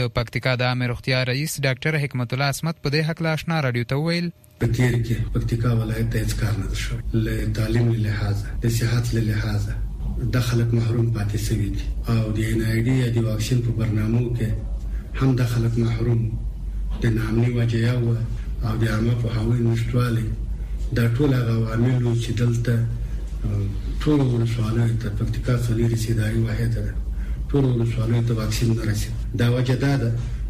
د 0.00 0.08
پکتیکا 0.20 0.56
د 0.64 0.70
عامه 0.72 0.90
روغتیا 0.94 1.20
رئیس 1.32 1.60
ډاکټر 1.60 2.02
حکمت 2.06 2.32
الله 2.34 2.56
اسمت 2.58 2.82
په 2.82 2.88
دې 2.96 3.10
حق 3.10 3.22
لا 3.28 3.36
آشنا 3.40 3.60
رادیو 3.68 3.90
ته 3.92 4.00
ویل 4.08 4.32
په 4.64 4.70
تیر 4.76 4.94
کې 5.06 5.14
پکتیکا 5.32 5.70
ولایت 5.80 6.06
ته 6.12 6.18
هیڅ 6.22 6.32
کار 6.40 6.52
نه 6.60 6.68
شو 6.82 6.96
له 7.24 7.32
تعلیم 7.56 7.88
له 7.94 7.98
لحاظه 8.04 8.46
د 8.62 8.70
صحت 8.78 9.06
له 9.16 9.20
لحاظه 9.26 9.74
د 10.36 10.46
خلک 10.48 10.68
محروم 10.78 11.08
پاتې 11.16 11.38
شوی 11.46 11.68
دي 11.74 11.82
او 12.12 12.22
د 12.38 12.38
ان 12.50 12.60
ای 12.70 12.78
ډی 12.86 12.94
د 13.16 13.18
واکسین 13.26 13.58
په 13.66 13.70
برنامه 13.80 14.22
کې 14.36 14.48
هم 15.20 15.28
د 15.40 15.50
خلک 15.52 15.74
محروم 15.84 16.22
د 17.02 17.12
نامني 17.16 17.50
وجیا 17.58 17.92
و 18.04 18.14
او 18.66 18.72
د 18.84 18.84
عامه 18.94 19.14
په 19.24 19.28
هوی 19.36 19.58
نشټوالي 19.68 20.26
دا 20.98 21.04
ټول 21.16 21.30
هغه 21.38 21.52
عوامل 21.58 22.04
چې 22.24 22.30
دلته 22.42 22.74
ټول 24.02 24.20
ولسوالیو 24.32 24.96
ته 25.02 25.08
پکتیکا 25.18 25.54
څلوري 25.66 25.98
سیدایي 26.06 26.40
واحد 26.46 26.72
ده 26.78 26.94
ټول 27.50 27.64
ولسوالیو 27.72 28.22
ته 28.32 28.40
واکسین 28.40 28.68
نه 28.78 28.84
رسید 28.92 29.12
دا 29.42 29.46
وجه 29.56 29.74
ده 29.86 29.92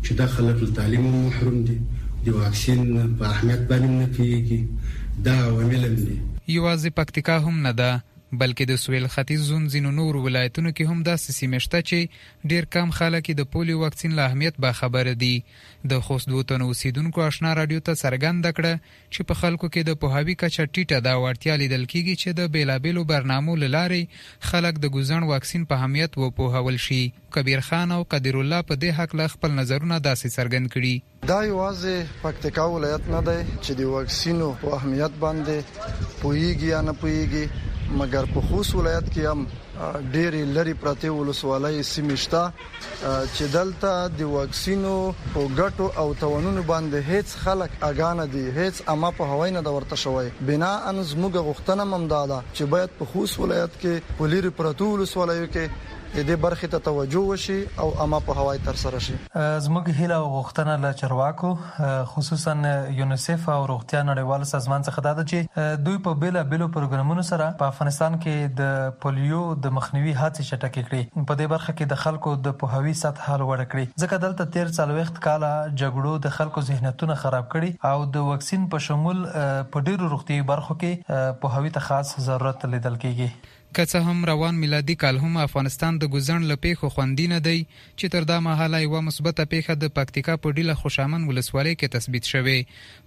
چې 0.05 0.13
د 0.21 0.33
خلک 0.39 0.59
تعلیم 0.81 1.05
محروم 1.27 1.59
دي 1.67 1.79
د 2.25 2.29
واکسین 2.43 2.81
په 3.19 3.25
اهمیت 3.33 3.61
باندې 3.71 3.91
نه 4.01 4.07
پیږي 4.17 4.61
دا 5.27 5.35
عوامل 5.49 5.83
دي 6.01 6.15
یوازې 6.57 6.91
پکتیکا 6.99 7.37
هم 7.45 7.57
نه 7.67 7.73
ده 7.79 7.91
بلکې 8.43 8.65
د 8.71 8.79
سویل 8.83 9.05
ختیځ 9.15 9.43
زون 9.49 9.65
زینو 9.75 9.91
نور 9.99 10.17
ولایتونو 10.25 10.71
کې 10.77 10.89
هم 10.91 11.03
داسې 11.09 11.35
سیمې 11.39 11.61
شته 11.65 11.81
چې 11.89 12.53
ډیر 12.53 12.65
کم 12.77 12.95
خلک 12.99 13.31
د 13.41 13.49
پولیو 13.55 13.81
واکسین 13.83 14.17
له 14.19 14.27
اهمیت 14.31 14.61
به 14.65 14.73
خبر 14.81 15.11
دي 15.25 15.33
د 15.93 16.03
خوست 16.07 16.31
دوه 16.33 16.47
تنو 16.53 16.69
سیدونکو 16.81 17.23
آشنا 17.27 17.53
رادیو 17.61 17.85
ته 17.89 17.99
سرګند 18.03 18.49
کړه 18.59 18.95
چې 19.15 19.29
په 19.31 19.41
خلکو 19.43 19.67
کې 19.75 19.87
د 19.89 19.99
پوهاوی 20.05 20.37
کچه 20.45 20.69
ټیټه 20.71 21.05
دا 21.09 21.15
ورتیا 21.25 21.57
لیدل 21.65 21.85
کیږي 21.93 22.15
چې 22.23 22.39
د 22.41 22.51
بیلابیلو 22.59 23.05
برنامو 23.13 23.59
لارې 23.65 24.51
خلک 24.53 24.83
د 24.85 24.95
ګوزن 24.97 25.29
واکسین 25.33 25.69
په 25.73 25.81
اهمیت 25.81 26.19
و 26.19 26.31
پوهول 26.41 26.81
شي 26.89 27.03
کبیر 27.39 27.63
خان 27.69 27.97
او 27.99 28.03
قدیر 28.15 28.41
الله 28.43 28.67
په 28.71 28.81
دې 28.83 29.01
حق 29.01 29.19
له 29.21 29.33
خپل 29.37 29.57
نظرونه 29.61 30.01
داسې 30.09 30.39
څرګند 30.39 30.73
کړي 30.77 31.29
دا 31.35 31.41
یوازې 31.53 32.19
پکتیکا 32.25 32.67
ولایت 32.77 33.11
نه 33.17 33.23
دی 33.29 33.39
چې 33.65 33.73
د 33.81 33.93
واکسینو 33.99 34.51
په 34.65 34.77
اهمیت 34.79 35.23
باندې 35.25 35.79
پویږي 36.03 36.69
یا 36.75 36.83
نه 36.91 36.95
پویږي 37.05 37.47
مګر 38.01 38.25
په 38.35 38.41
خوست 38.49 38.75
ولایت 38.75 39.11
کې 39.13 39.27
هم 39.31 39.47
ډېری 40.13 40.43
لری 40.57 40.75
پرته 40.83 41.11
ولسوالۍ 41.15 41.83
سیمشته 41.91 42.43
چې 43.35 43.49
دلته 43.55 43.93
د 44.19 44.31
واکسینو 44.35 44.95
او 45.37 45.43
ګټو 45.61 45.87
او 46.03 46.15
توانونو 46.21 46.63
باندې 46.71 47.03
هیڅ 47.13 47.27
خلک 47.47 47.71
اغانه 47.91 48.27
دي 48.37 48.45
هیڅ 48.59 48.83
اما 48.95 49.11
په 49.19 49.25
هوای 49.33 49.51
نه 49.57 49.75
ورته 49.77 49.97
شوی 50.05 50.31
بنا 50.51 50.73
ان 50.91 51.03
زموږ 51.11 51.35
غوښتنه 51.49 51.85
ممداده 51.95 52.39
چې 52.57 52.65
باید 52.77 52.97
په 53.01 53.05
خوست 53.13 53.41
ولایت 53.45 53.73
کې 53.83 54.17
پولیری 54.21 54.51
پرته 54.61 54.85
ولسوالۍ 54.93 55.43
کې 55.57 55.65
دې 56.23 56.37
برخې 56.43 56.69
ته 56.73 56.79
توجه 56.87 57.23
وشي 57.29 57.55
او 57.85 57.89
اما 58.03 58.19
په 58.27 58.37
هواي 58.43 58.59
تر 58.67 58.77
سره 58.81 58.99
شي 59.07 59.15
زموږ 59.67 59.89
هیله 60.01 60.19
او 60.19 60.27
غوښتنه 60.35 60.75
له 60.83 60.91
چرواکو 61.01 61.49
خصوصا 62.11 62.55
یونیسف 62.99 63.49
او 63.55 63.67
روغتیا 63.71 64.03
نړیوال 64.11 64.45
سازمان 64.51 64.85
څخه 64.89 65.07
دا 65.07 65.15
ده 65.21 65.25
چې 65.33 65.81
دوی 65.89 65.99
په 66.05 66.21
بیلا 66.25 66.43
بیلو 66.53 66.69
پروګرامونو 66.77 67.27
سره 67.31 67.49
په 67.63 67.73
افغانستان 67.75 68.19
کې 68.23 68.55
د 68.61 68.95
پولیو 69.07 69.41
د 69.67 69.75
مخنیوي 69.81 70.15
هڅې 70.21 70.47
چټکې 70.51 70.91
کړې 70.91 71.27
په 71.31 71.41
دې 71.41 71.53
برخه 71.55 71.73
کې 71.73 71.93
د 71.95 72.01
خلکو 72.05 72.37
د 72.47 72.57
پوهاوی 72.63 72.95
سطح 73.03 73.29
لوړ 73.45 73.67
کړې 73.73 74.05
ځکه 74.05 74.23
دلته 74.27 74.49
تیر 74.59 74.71
څلويخت 74.79 75.21
کاله 75.29 75.53
جګړو 75.83 76.25
د 76.29 76.37
خلکو 76.39 76.65
ذهنیتونه 76.71 77.19
خراب 77.25 77.51
کړي 77.57 77.91
او 77.93 78.07
د 78.19 78.31
وکسین 78.31 78.71
په 78.77 78.87
شمول 78.89 79.27
په 79.75 79.87
ډیرو 79.91 80.15
روغتي 80.17 80.41
برخو 80.53 80.81
کې 80.85 81.37
پوهاوی 81.45 81.77
ته 81.79 81.89
خاص 81.91 82.17
ضرورت 82.31 82.71
لیدل 82.77 83.03
کیږي 83.07 83.31
که 83.77 83.85
څه 83.93 83.99
هم 84.07 84.25
روان 84.31 84.55
میلادي 84.55 84.95
کال 85.03 85.17
هم 85.23 85.37
افغانستان 85.45 85.97
د 86.03 86.09
ګوزن 86.15 86.43
له 86.51 86.57
پیښو 86.67 86.89
خوندي 86.97 87.27
نه 87.33 87.39
دی 87.47 87.57
چې 87.99 88.13
تر 88.15 88.27
دا 88.31 88.37
مهاله 88.47 88.81
یو 88.85 89.01
مثبته 89.07 89.45
پیښه 89.55 89.75
د 89.83 89.93
پکتیکا 89.97 90.35
په 90.45 90.57
ډیله 90.59 90.75
خوشامن 90.83 91.25
ولسوالۍ 91.31 91.75
کې 91.79 91.93
تثبیت 91.97 92.25
شوې 92.33 92.59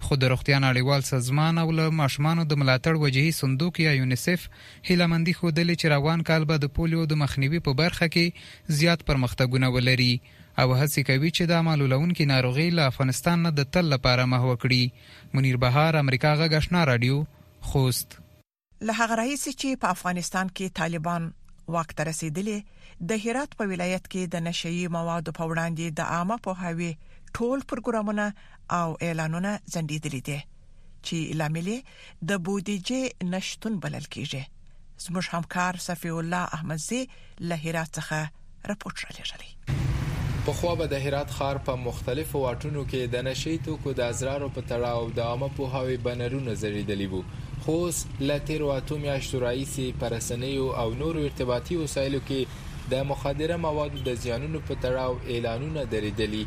خو 0.08 0.18
د 0.24 0.32
روغتیا 0.34 0.58
نړیوال 0.66 1.06
سازمان 1.12 1.62
او 1.64 1.68
له 1.78 1.86
ماشومانو 2.02 2.44
د 2.52 2.60
ملاتړ 2.64 3.00
وجهي 3.04 3.32
صندوق 3.38 3.80
یا 3.86 3.94
یونیسف 4.00 4.46
هیلمندي 4.90 5.34
ښودلې 5.38 5.74
چې 5.80 5.94
روان 5.94 6.26
کال 6.30 6.46
به 6.52 6.62
د 6.66 6.72
پولیو 6.78 7.06
د 7.14 7.20
مخنیوي 7.24 7.62
په 7.68 7.78
برخه 7.82 8.10
کې 8.18 8.76
زیات 8.82 9.06
پرمختګونه 9.10 9.72
ولري 9.78 10.12
او 10.60 10.68
هڅه 10.76 11.08
کوي 11.10 11.32
چې 11.38 11.52
د 11.54 11.66
مالولون 11.70 12.08
کې 12.14 12.30
ناروغي 12.36 12.68
له 12.80 12.92
افغانستان 12.92 13.44
نه 13.48 13.56
د 13.60 13.72
تل 13.78 13.92
لپاره 13.96 14.30
محو 14.36 14.54
کړي 14.64 15.36
منیر 15.38 15.60
بهار 15.68 16.00
امریکا 16.06 16.36
غږ 16.42 16.62
آشنا 16.64 16.88
رادیو 16.94 17.24
خوست 17.72 18.18
له 18.86 18.92
هغه 19.00 19.14
رئیس 19.20 19.44
چې 19.60 19.78
په 19.82 19.88
افغانستان 19.96 20.50
کې 20.56 20.74
طالبان 20.80 21.24
وخت 21.76 22.00
رسیدلې 22.08 22.58
د 23.12 23.24
هرات 23.24 23.56
په 23.62 23.70
ولایت 23.70 24.04
کې 24.12 24.22
د 24.34 24.44
نشئی 24.48 24.84
موادو 24.96 25.32
په 25.38 25.44
وړاندې 25.52 25.86
د 25.98 26.00
عامه 26.14 26.36
په 26.44 26.52
هوی 26.66 26.90
ټول 27.36 27.58
پروګرامونه 27.70 28.26
او 28.80 28.88
اعلانونه 29.08 29.52
ځندېدلې 29.72 30.22
دي 30.28 30.38
چې 31.06 31.18
لامل 31.40 31.68
د 32.28 32.30
بودیجې 32.44 33.02
نشټون 33.32 33.74
بلل 33.88 34.06
کیږي 34.14 34.42
زموږ 35.06 35.24
همکار 35.38 35.72
صفی 35.88 36.12
الله 36.20 36.42
احمدزي 36.60 37.02
له 37.48 37.56
هرات 37.66 37.90
څخه 37.98 38.18
راپورټ 38.70 38.98
را 39.04 39.10
لېږلی 39.18 39.50
په 40.46 40.52
خو 40.60 40.70
به 40.80 40.86
د 40.92 41.04
هرات 41.08 41.30
خار 41.36 41.56
په 41.66 41.72
مختلفو 41.88 42.36
واټونو 42.46 42.82
کې 42.90 43.02
د 43.16 43.26
نشئی 43.30 43.58
توکو 43.66 43.90
د 44.00 44.14
ازرارو 44.14 44.48
په 44.56 44.62
تړاو 44.72 45.02
د 45.18 45.20
عامه 45.30 45.48
په 45.58 45.78
هوی 45.78 45.96
بنرونه 46.08 46.54
زریدلی 46.62 47.06
وو 47.14 47.22
خوست 47.64 48.08
له 48.20 48.38
تیرو 48.50 48.70
اتو 48.72 48.98
میاشتو 49.04 49.40
راهیسې 49.44 49.92
په 50.00 50.08
رسنیو 50.16 50.66
او 50.82 50.88
نورو 51.02 51.24
ارتباطي 51.28 51.76
وسایلو 51.80 52.20
کې 52.28 52.84
د 52.92 53.02
مخدره 53.10 53.56
موادو 53.66 54.02
د 54.08 54.14
زیانونو 54.24 54.60
په 54.68 54.74
تړاو 54.84 55.34
اعلانونه 55.34 55.84
درېدلي 55.94 56.44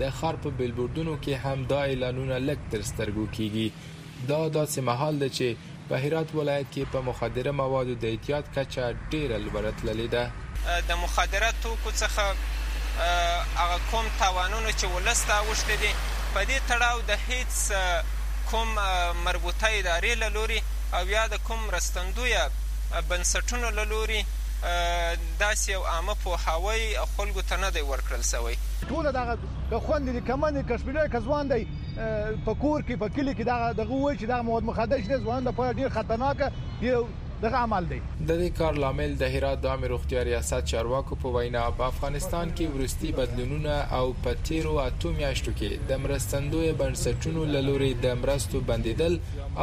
د 0.00 0.14
ښار 0.20 0.40
په 0.46 0.50
بیلبوردونو 0.60 1.16
کې 1.26 1.44
هم 1.44 1.64
دا 1.74 1.82
اعلانونه 1.90 2.38
لږ 2.48 2.60
تر 2.74 2.86
سترګو 2.92 3.26
کیږي 3.36 4.26
دا 4.32 4.40
داسې 4.48 4.80
محل 4.90 5.18
ده 5.24 5.28
چې 5.28 5.56
په 5.88 5.98
هرات 6.06 6.34
ولایت 6.40 6.66
کې 6.74 6.92
په 6.96 7.00
مخدره 7.10 7.52
موادو 7.62 7.94
د 8.06 8.12
احتیاط 8.14 8.50
کچه 8.58 8.90
ډیره 9.10 9.38
لوړه 9.46 9.72
تللې 9.80 10.08
ده 10.16 10.80
د 10.92 11.02
مخدره 11.04 11.52
توکو 11.66 11.90
څخه 12.02 13.62
هغه 13.62 13.76
کوم 13.92 14.06
توانونه 14.18 14.72
چې 14.78 14.86
ولسته 14.96 15.40
وشته 15.50 15.76
دي 15.84 15.94
په 16.34 16.40
دې 16.44 16.58
تړاو 16.68 16.98
د 17.08 17.10
هیڅ 17.28 17.52
کوم 18.54 18.74
مربوطه 19.24 19.66
ادارې 19.78 20.14
له 20.14 20.28
لوري 20.28 20.62
او 20.94 21.08
یا 21.08 21.26
د 21.26 21.36
کوم 21.46 21.70
رستندویه 21.72 22.42
بنسټونو 23.08 23.68
له 23.78 23.84
لوري 23.92 24.20
داسې 25.40 25.72
یو 25.72 25.82
عامه 25.84 26.14
پوهاوی 26.24 26.94
خلکو 27.16 27.42
ته 27.48 27.56
نه 27.56 27.70
دی 27.70 27.80
ورکړل 27.88 28.22
سوی 28.28 28.56
ټول 28.88 29.10
دغه 29.18 29.34
د 29.72 29.80
خوند 29.86 30.08
د 30.18 30.22
کمنې 30.28 30.62
کشمیري 30.70 31.08
کزوان 31.16 31.48
دی 31.52 31.66
په 32.44 32.54
کور 32.62 32.84
کې 32.86 33.00
په 33.02 33.08
کلی 33.18 33.34
کې 33.34 33.48
دغه 33.52 33.72
دغه 33.82 33.98
وای 34.02 34.18
چې 34.20 34.24
دغه 34.32 34.42
مواد 34.50 34.70
مخدر 34.70 35.02
شته 35.04 35.18
ځوان 35.26 35.44
د 35.50 35.56
پاره 35.58 35.72
ډیر 35.80 35.88
خطرناک 35.98 36.44
یو 36.90 37.04
دغه 37.42 37.56
عمل 37.66 37.84
دی 37.90 38.00
د 38.00 38.30
دې 38.40 38.48
کار 38.58 38.72
لامل 38.82 39.12
د 39.20 39.30
هرات 39.34 39.58
د 39.62 39.66
امیر 39.76 39.90
اختیار 39.98 40.24
ریاست 40.30 40.62
چارواکو 40.72 41.14
په 41.22 41.28
وینا 41.36 41.62
په 41.80 41.84
افغانستان 41.92 42.46
کې 42.56 42.66
ورستي 42.74 43.08
بدلونونه 43.18 43.74
او 43.98 44.04
په 44.26 44.30
تیرو 44.50 44.74
اټومي 44.88 45.24
اشتو 45.32 45.50
کې 45.58 45.68
د 45.90 46.02
مرستندوی 46.04 46.70
بنسټونو 46.80 47.40
لوري 47.70 47.90
د 48.06 48.16
مرستو 48.22 48.58
بندیدل 48.70 49.14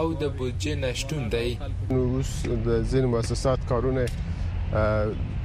او 0.02 0.06
د 0.22 0.24
بودجه 0.38 0.74
نشټون 0.84 1.24
دی 1.36 1.48
روس 1.90 2.32
د 2.70 2.84
زین 2.92 3.10
مؤسسات 3.16 3.60
کارونه 3.74 4.06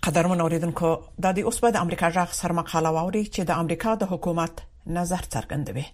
قدرمن 0.07 0.41
اوریدونکو 0.45 0.89
د 1.25 1.33
دې 1.37 1.45
اوس 1.51 1.57
په 1.63 1.71
د 1.77 1.81
امریکا 1.85 2.09
ژغ 2.17 2.35
سرمقاله 2.41 2.91
واوري 2.97 3.23
چې 3.35 3.47
د 3.49 3.63
امریکا 3.63 3.95
د 4.03 4.09
حکومت 4.13 4.61
نظر 4.97 5.25
څرګندوي 5.33 5.87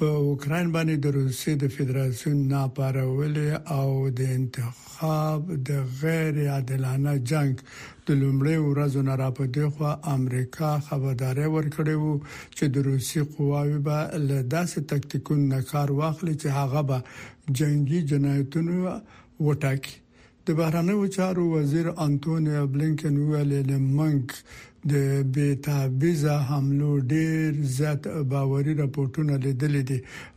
په 0.00 0.08
اوکرين 0.32 0.68
باندې 0.74 0.96
د 1.04 1.06
روسي 1.16 1.54
د 1.62 1.70
فدراسیون 1.78 2.36
ناپارول 2.52 3.38
او 3.76 3.86
د 4.20 4.34
انتخاب 4.38 5.54
د 5.70 5.80
غیر 6.02 6.40
عادلانه 6.58 7.14
جنگ 7.32 7.54
د 7.66 8.22
لومړي 8.22 8.56
ورځو 8.68 9.06
نه 9.10 9.14
راپدې 9.22 9.64
خو 9.74 9.94
امریکا 10.18 10.72
خبرداري 10.92 11.46
ورکړې 11.54 11.94
وو 12.02 12.14
چې 12.56 12.64
د 12.76 12.88
روسي 12.90 13.24
قواوی 13.36 13.78
به 13.92 13.98
له 14.30 14.38
داسې 14.56 14.90
تکتیکونو 14.96 15.64
کار 15.76 15.96
واخلي 16.00 16.34
چې 16.40 16.48
هغه 16.62 16.88
به 16.92 16.98
جنگي 17.60 18.00
جنایتونو 18.12 18.98
وټاکي 19.46 19.94
د 20.48 20.54
بهرنیو 20.58 21.06
چارو 21.16 21.44
وزیر 21.54 21.86
انټونی 22.04 22.56
بلینکن 22.72 23.14
ویل 23.30 23.52
لمنګ 23.70 24.22
د 24.92 25.32
بي 25.38 25.46
تعبیزه 25.66 26.34
حملو 26.50 26.90
ډیر 27.12 27.50
زیات 27.78 28.02
باوري 28.34 28.74
راپورټونه 28.80 29.34
لیدل 29.46 29.74
دي 29.88 29.96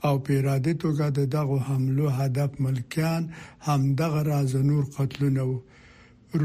او 0.09 0.13
په 0.25 0.33
اراده 0.39 0.73
توګه 0.85 1.05
د 1.17 1.27
دغه 1.35 1.57
حملو 1.69 2.09
هدف 2.21 2.51
ملکیان 2.67 3.23
همدغه 3.67 4.21
راز 4.29 4.55
نور 4.69 4.83
قتلونه 4.97 5.41
وو 5.49 5.57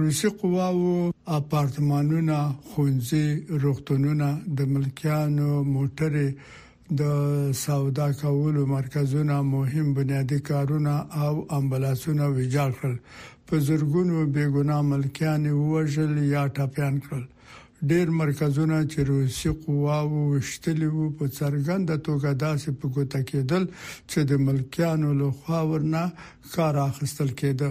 روسي 0.01 0.29
قواو 0.43 0.91
اپارتمانونه 1.39 2.37
خونځي 2.71 3.27
روغتونونه 3.65 4.29
د 4.61 4.71
ملکیانو 4.75 5.51
موټره 5.75 6.29
د 7.01 7.13
سودا 7.65 8.07
کولو 8.21 8.63
مرکزونه 8.71 9.37
مهم 9.57 9.87
بنیادی 9.99 10.39
کارونه 10.49 10.95
او 11.25 11.35
امبلاسونه 11.59 12.25
ویجاړ 12.35 12.71
کړل 12.81 12.97
په 13.55 13.59
زرګونو 13.71 14.17
بیګنا 14.35 14.79
ملکیان 14.91 15.45
وژل 15.73 16.13
یا 16.35 16.43
ټاپیان 16.55 16.95
کړل 17.05 17.25
ډیر 17.91 18.07
مرکزونه 18.21 18.79
چې 18.93 18.99
روسي 19.11 19.51
قواو 19.65 20.19
وشتلي 20.31 20.89
وو 20.95 21.05
په 21.19 21.25
څرګنده 21.39 21.97
توګه 22.09 22.31
داسې 22.45 22.69
په 22.81 22.87
ګوته 22.97 23.21
کېدل 23.29 23.67
چې 24.11 24.21
د 24.31 24.43
ملکیانو 24.47 25.11
له 25.21 25.29
خوا 25.39 25.61
ورنه 25.71 26.03
کار 26.55 26.81
اخیستل 26.87 27.31
کېده 27.41 27.71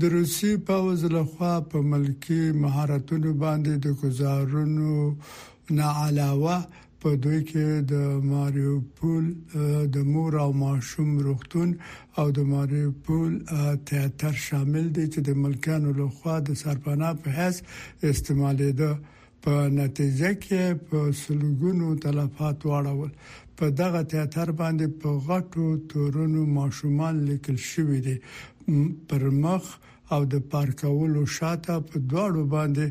د 0.00 0.16
روسي 0.16 0.52
پوز 0.70 1.04
له 1.16 1.22
خوا 1.32 1.52
په 1.74 1.82
ملکی 1.92 2.42
مهارتونو 2.64 3.34
باندې 3.44 3.74
د 3.86 4.00
گزارونو 4.04 4.90
نه 5.80 5.92
علاوه 6.06 6.56
په 7.08 7.14
دوی 7.26 7.40
کې 7.50 7.64
د 7.94 7.96
ماریوپول 8.32 9.24
د 9.94 9.96
مور 10.12 10.32
او 10.44 10.50
ماشوم 10.64 11.10
روغتون 11.26 11.68
او 12.18 12.24
د 12.36 12.40
ماریوپول 12.52 13.32
تیاتر 13.90 14.32
شامل 14.46 14.84
دي 14.96 15.04
چې 15.12 15.20
د 15.28 15.30
ملکانو 15.42 15.90
لخوا 16.00 16.34
د 16.48 16.50
سرپنا 16.62 17.10
په 17.22 17.28
هڅه 17.38 18.10
استعمالیده 18.12 18.90
په 19.44 19.54
نتیجه 19.80 20.30
کې 20.44 20.64
په 20.88 20.98
سلګونو 21.22 21.86
تلفات 22.06 22.58
واړول 22.70 23.12
په 23.58 23.66
دغه 23.82 24.00
تیاتر 24.14 24.48
باندې 24.60 24.86
په 25.00 25.08
غټو 25.30 25.66
تورونو 25.94 26.40
ماشومان 26.58 27.14
لیکل 27.30 27.56
شوې 27.72 27.98
دي 28.06 28.16
پر 29.08 29.22
مخ 29.44 29.64
او 30.14 30.20
د 30.32 30.42
پارکولو 30.52 31.20
شاته 31.36 31.74
په 31.88 31.96
دواړو 32.10 32.42
باندې 32.54 32.84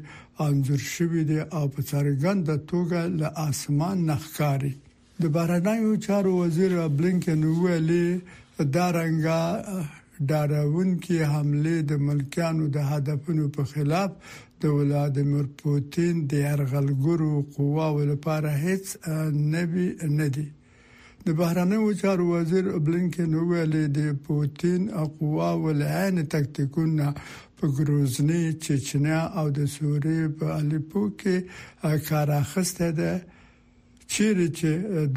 انځور 0.46 0.82
شوی 0.94 1.24
دی 1.30 1.40
او 1.58 1.64
په 1.74 1.82
څرګند 1.92 2.44
توګه 2.72 3.00
له 3.22 3.28
اسمان 3.50 3.98
نخکاری 4.12 4.74
د 5.24 5.32
بارنایو 5.36 5.92
چارو 6.06 6.32
وزیر 6.42 6.74
بلینکن 6.98 7.42
ویلي 7.62 8.08
دا 8.76 8.86
رنګا 9.00 9.44
داراون 10.32 10.90
کې 11.04 11.18
حمله 11.34 11.76
د 11.92 12.04
ملکیانو 12.08 12.64
د 12.76 12.92
هدفونو 12.92 13.46
په 13.58 13.64
خلاف 13.72 14.12
د 14.62 14.76
ولادمیر 14.78 15.46
پوتین 15.62 16.16
د 16.34 16.44
هرغلګرو 16.50 17.32
قواو 17.56 18.00
لپاره 18.12 18.50
هیڅ 18.66 18.86
نبي 19.56 19.88
ندي 20.20 20.48
د 21.28 21.34
بهرنیو 21.40 21.86
چارو 22.02 22.24
وزیر 22.34 22.66
بلینکن 22.88 23.32
ویل 23.52 23.72
د 23.98 24.12
پوتین 24.28 24.82
اقوا 25.04 25.48
ولعن 25.64 26.16
تکتیکونه 26.34 27.08
په 27.62 27.66
ګروزنی 27.78 28.44
چچنیا 28.68 29.22
او 29.42 29.46
د 29.58 29.72
سوریې 29.78 30.24
په 30.42 30.46
الیپو 30.60 31.02
کې 31.24 31.36
کار 32.12 32.28
اخسته 32.42 32.88
ده 33.02 33.14
چیرې 34.14 34.48
چې 34.60 34.70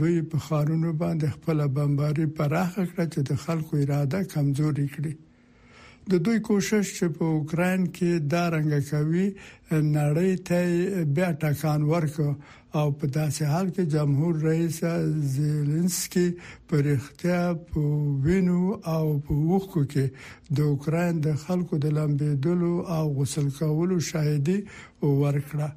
دوی 0.02 0.16
په 0.30 0.36
خارونو 0.48 0.90
باندې 1.06 1.26
خپل 1.36 1.58
بمباری 1.78 2.26
پراخ 2.42 2.70
کړ 2.92 3.06
چې 3.14 3.20
د 3.32 3.46
خلکو 3.46 3.72
اراده 3.84 4.20
کمزوري 4.36 4.86
کړي 4.98 5.12
د 6.12 6.14
دوی 6.26 6.38
کوشش 6.48 6.84
چې 6.98 7.06
په 7.16 7.24
اوکرين 7.36 7.80
کې 7.96 8.10
دا 8.32 8.42
رنګ 8.54 8.72
کوي 8.90 9.26
نړۍ 9.98 10.32
ته 10.48 10.60
بیا 11.16 11.28
ټاکان 11.42 11.80
ورکو 11.94 12.28
او 12.78 12.86
په 12.98 13.04
داسې 13.18 13.42
حال 13.52 13.66
کې 13.74 13.84
جمهور 13.94 14.34
رئیس 14.50 14.76
زيلنسکي 15.34 16.26
پر 16.68 16.82
اختیا 16.96 17.40
په 17.68 17.80
وینو 18.26 18.62
او 18.94 19.04
په 19.26 19.32
وښکو 19.50 19.82
کې 19.92 20.04
د 20.56 20.58
اوکرين 20.70 21.12
د 21.26 21.28
خلکو 21.44 21.74
د 21.84 21.86
لمبېدلو 21.98 22.72
او 22.96 23.04
غسل 23.18 23.46
کولو 23.60 23.96
شاهدي 24.10 24.58
ورکړه 25.22 25.68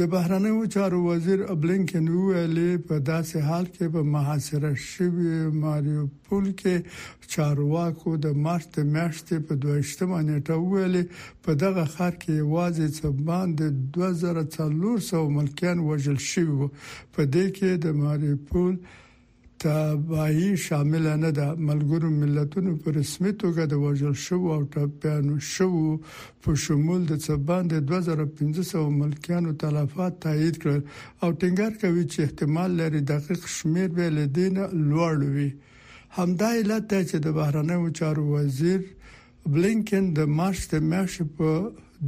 د 0.00 0.06
بهرنیو 0.12 0.62
چارو 0.74 0.98
وزیر 1.06 1.40
بلینکن 1.62 2.06
ویلي 2.12 2.70
په 2.86 2.94
داسې 3.10 3.38
حال 3.48 3.66
کې 3.74 3.86
په 3.96 4.00
محاصره 4.14 4.70
شوی 4.92 5.34
ماریوپول 5.64 6.46
کې 6.62 6.74
چارواکو 7.34 8.10
د 8.24 8.40
مارچ 8.46 8.72
میاشتې 8.94 9.36
په 9.46 9.58
28مه 9.66 10.18
نیټه 10.28 10.56
ویلي 10.72 11.04
په 11.44 11.52
دغه 11.62 11.84
ښار 11.94 12.12
کې 12.24 12.48
واځي 12.54 12.88
چې 12.96 13.22
باندې 13.30 13.66
2400 14.00 15.30
ملکیان 15.38 15.78
وژل 15.90 16.18
شوی 16.32 16.68
په 17.12 17.20
دې 17.32 17.46
کې 17.56 17.70
د 17.84 17.98
ماریوپول 18.02 18.74
تبعی 19.64 20.48
شامل 20.66 21.04
نه 21.24 21.30
ده 21.38 21.46
ملګرو 21.68 22.08
ملتونو 22.22 22.72
په 22.82 22.88
رسمي 22.98 23.32
توګه 23.42 23.64
د 23.72 23.78
وژل 23.84 24.16
شو 24.24 24.38
او 24.54 24.60
ټاپیانو 24.74 25.36
شو 25.52 25.68
په 26.44 26.56
شمول 26.64 27.06
د 27.10 27.20
څبان 27.26 27.70
د 27.72 27.78
2500 27.92 28.82
ملکیانو 29.02 29.54
تلفات 29.62 30.18
تایید 30.26 30.58
کړ 30.62 30.76
او 31.22 31.30
ټینګار 31.40 31.72
کوي 31.84 32.04
چې 32.12 32.18
احتمال 32.26 32.76
لري 32.80 33.00
دقیق 33.12 33.48
شمیر 33.56 33.88
به 34.00 34.10
لدین 34.18 34.60
لوړ 34.90 35.14
وي 35.36 35.48
همدا 36.18 36.50
علت 36.60 36.92
چې 37.10 37.16
د 37.28 37.38
بهرنیو 37.38 37.88
چارو 38.00 38.28
وزیر 38.34 38.80
بلینکن 39.56 40.12
د 40.20 40.28
مارچ 40.42 40.68
د 40.74 40.86
میاشتې 40.90 41.30
په 41.36 41.52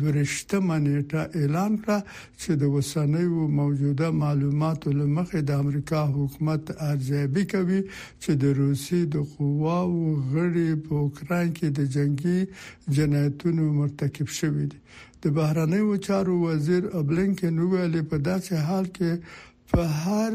دورشتمه 0.01 0.77
نیټه 0.85 1.23
اعلان 1.39 1.73
کړه 1.83 1.99
چې 2.41 2.51
د 2.61 2.63
وسنوي 2.75 3.47
موجوده 3.61 4.09
معلوماتو 4.23 4.89
لمخې 5.01 5.41
د 5.45 5.51
امریکا 5.63 6.01
حکومت 6.17 6.63
ارزیابي 6.91 7.45
کوي 7.55 7.81
چې 8.23 8.31
د 8.43 8.45
روسي 8.61 9.01
د 9.15 9.17
قواو 9.35 10.01
غړي 10.33 10.71
په 10.85 10.93
اوکران 11.05 11.47
کې 11.57 11.69
د 11.79 11.81
جنگي 11.95 12.41
جنایتونو 12.97 13.63
مرتکب 13.81 14.29
شوی 14.39 14.65
دي 14.73 14.79
د 15.23 15.25
بهرنیو 15.37 15.95
چارو 16.07 16.33
وزیر 16.47 16.83
ابلنکن 17.01 17.57
ویلي 17.71 18.03
په 18.11 18.17
داسې 18.29 18.53
حال 18.67 18.85
کې 18.97 19.11
په 19.71 19.83
هر 20.03 20.31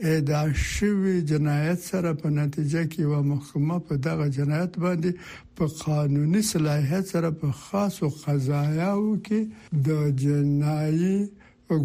اعدام 0.00 0.52
شوی 0.52 1.22
جنایت 1.22 1.78
سره 1.80 2.12
په 2.22 2.28
نتیجه 2.30 2.82
کې 2.90 3.04
و 3.10 3.22
محکمه 3.32 3.78
په 3.90 3.94
دغه 4.06 4.28
جنایت 4.36 4.74
باندې 4.82 5.10
په 5.60 5.64
قانوني 5.84 6.42
صلاحیت 6.52 7.04
سره 7.12 7.30
په 7.42 7.48
خاصو 7.64 8.08
قضایاو 8.24 9.10
کې 9.26 9.40
د 9.86 9.88
جنایي 10.24 11.18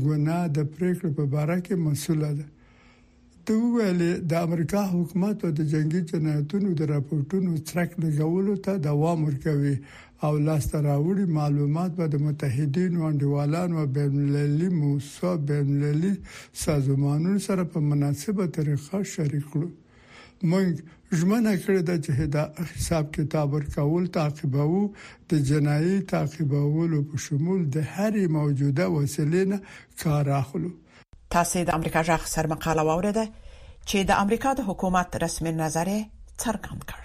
ګناه 0.05 0.45
د 0.55 0.57
پریکړې 0.73 1.09
په 1.17 1.23
اړه 1.41 1.57
کې 1.65 1.75
مسوله 1.85 2.29
ده 2.39 2.45
ورته 3.49 3.69
ویل 3.75 4.29
د 4.29 4.33
امریکا 4.47 4.81
حکومت 4.93 5.37
او 5.45 5.51
د 5.59 5.65
جنگي 5.73 6.01
جنایتونو 6.11 6.73
د 6.79 6.89
راپورټونو 6.93 7.51
څرک 7.69 7.91
لګولو 8.03 8.53
ته 8.65 8.71
دوام 8.87 9.19
ورکوي 9.27 9.75
او 10.25 10.31
لاسته 10.47 10.77
راوړي 10.89 11.25
معلومات 11.39 11.91
به 11.99 12.05
د 12.13 12.21
متحدینو 12.25 12.99
انډیوالانو 13.09 13.75
او 13.81 13.87
بین 13.97 14.13
المللي 14.21 14.69
موسسو 14.81 15.29
بین 15.51 15.59
المللي 15.67 16.11
سازمانونو 16.63 17.39
سره 17.47 17.63
په 17.75 17.79
مناسبه 17.93 18.45
طریقه 18.57 18.97
شریک 19.13 19.45
کړو 19.53 19.69
موږ 20.49 20.67
ژمنه 21.21 21.53
کړې 21.63 21.81
ده 21.89 21.95
چې 22.05 22.27
دا 22.35 22.43
حساب 22.75 23.05
کتاب 23.17 23.47
ورکول 23.57 24.05
تعقیبو 24.19 24.81
د 25.33 25.41
جنایي 25.53 25.97
تعقیبولو 26.13 26.99
په 27.13 27.23
شمول 27.25 27.65
د 27.77 27.89
هرې 27.95 28.25
موجوده 28.37 28.85
وسیلې 28.95 29.43
نه 29.55 29.99
کار 30.03 30.25
اخلو 30.41 30.71
تاسو 31.35 31.59
د 31.63 31.69
امریکا 31.77 32.01
ژغ 32.09 32.21
سر 32.35 32.45
مقاله 32.53 32.83
واوریده 32.89 33.25
چې 33.89 33.97
د 34.09 34.11
امریکا 34.23 34.49
د 34.55 34.61
حکومت 34.69 35.09
رسمي 35.23 35.51
نظر 35.63 35.87
څرګند 36.41 36.81
کړ 36.89 36.99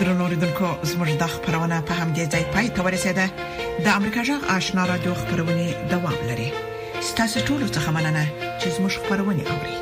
درنوریدونکو 0.00 0.68
زموږ 0.90 1.10
د 1.22 1.26
خبرونه 1.34 1.76
په 1.88 1.92
همدې 2.00 2.24
ځای 2.32 2.44
پای 2.54 2.66
ته 2.74 2.80
ورسېده 2.86 3.26
د 3.84 3.96
امریکا 3.98 4.20
جغ 4.28 4.40
آشنا 4.56 4.82
را 4.90 4.96
دوه 5.04 5.14
خبرونه 5.22 5.64
دوام 5.92 6.18
لري 6.30 6.48
ستاسو 7.10 7.38
ټول 7.48 7.60
څخه 7.76 7.88
مننه 7.96 8.24
چې 8.60 8.66
زموږ 8.76 8.92
خبرونه 9.02 9.42
اوري 9.54 9.76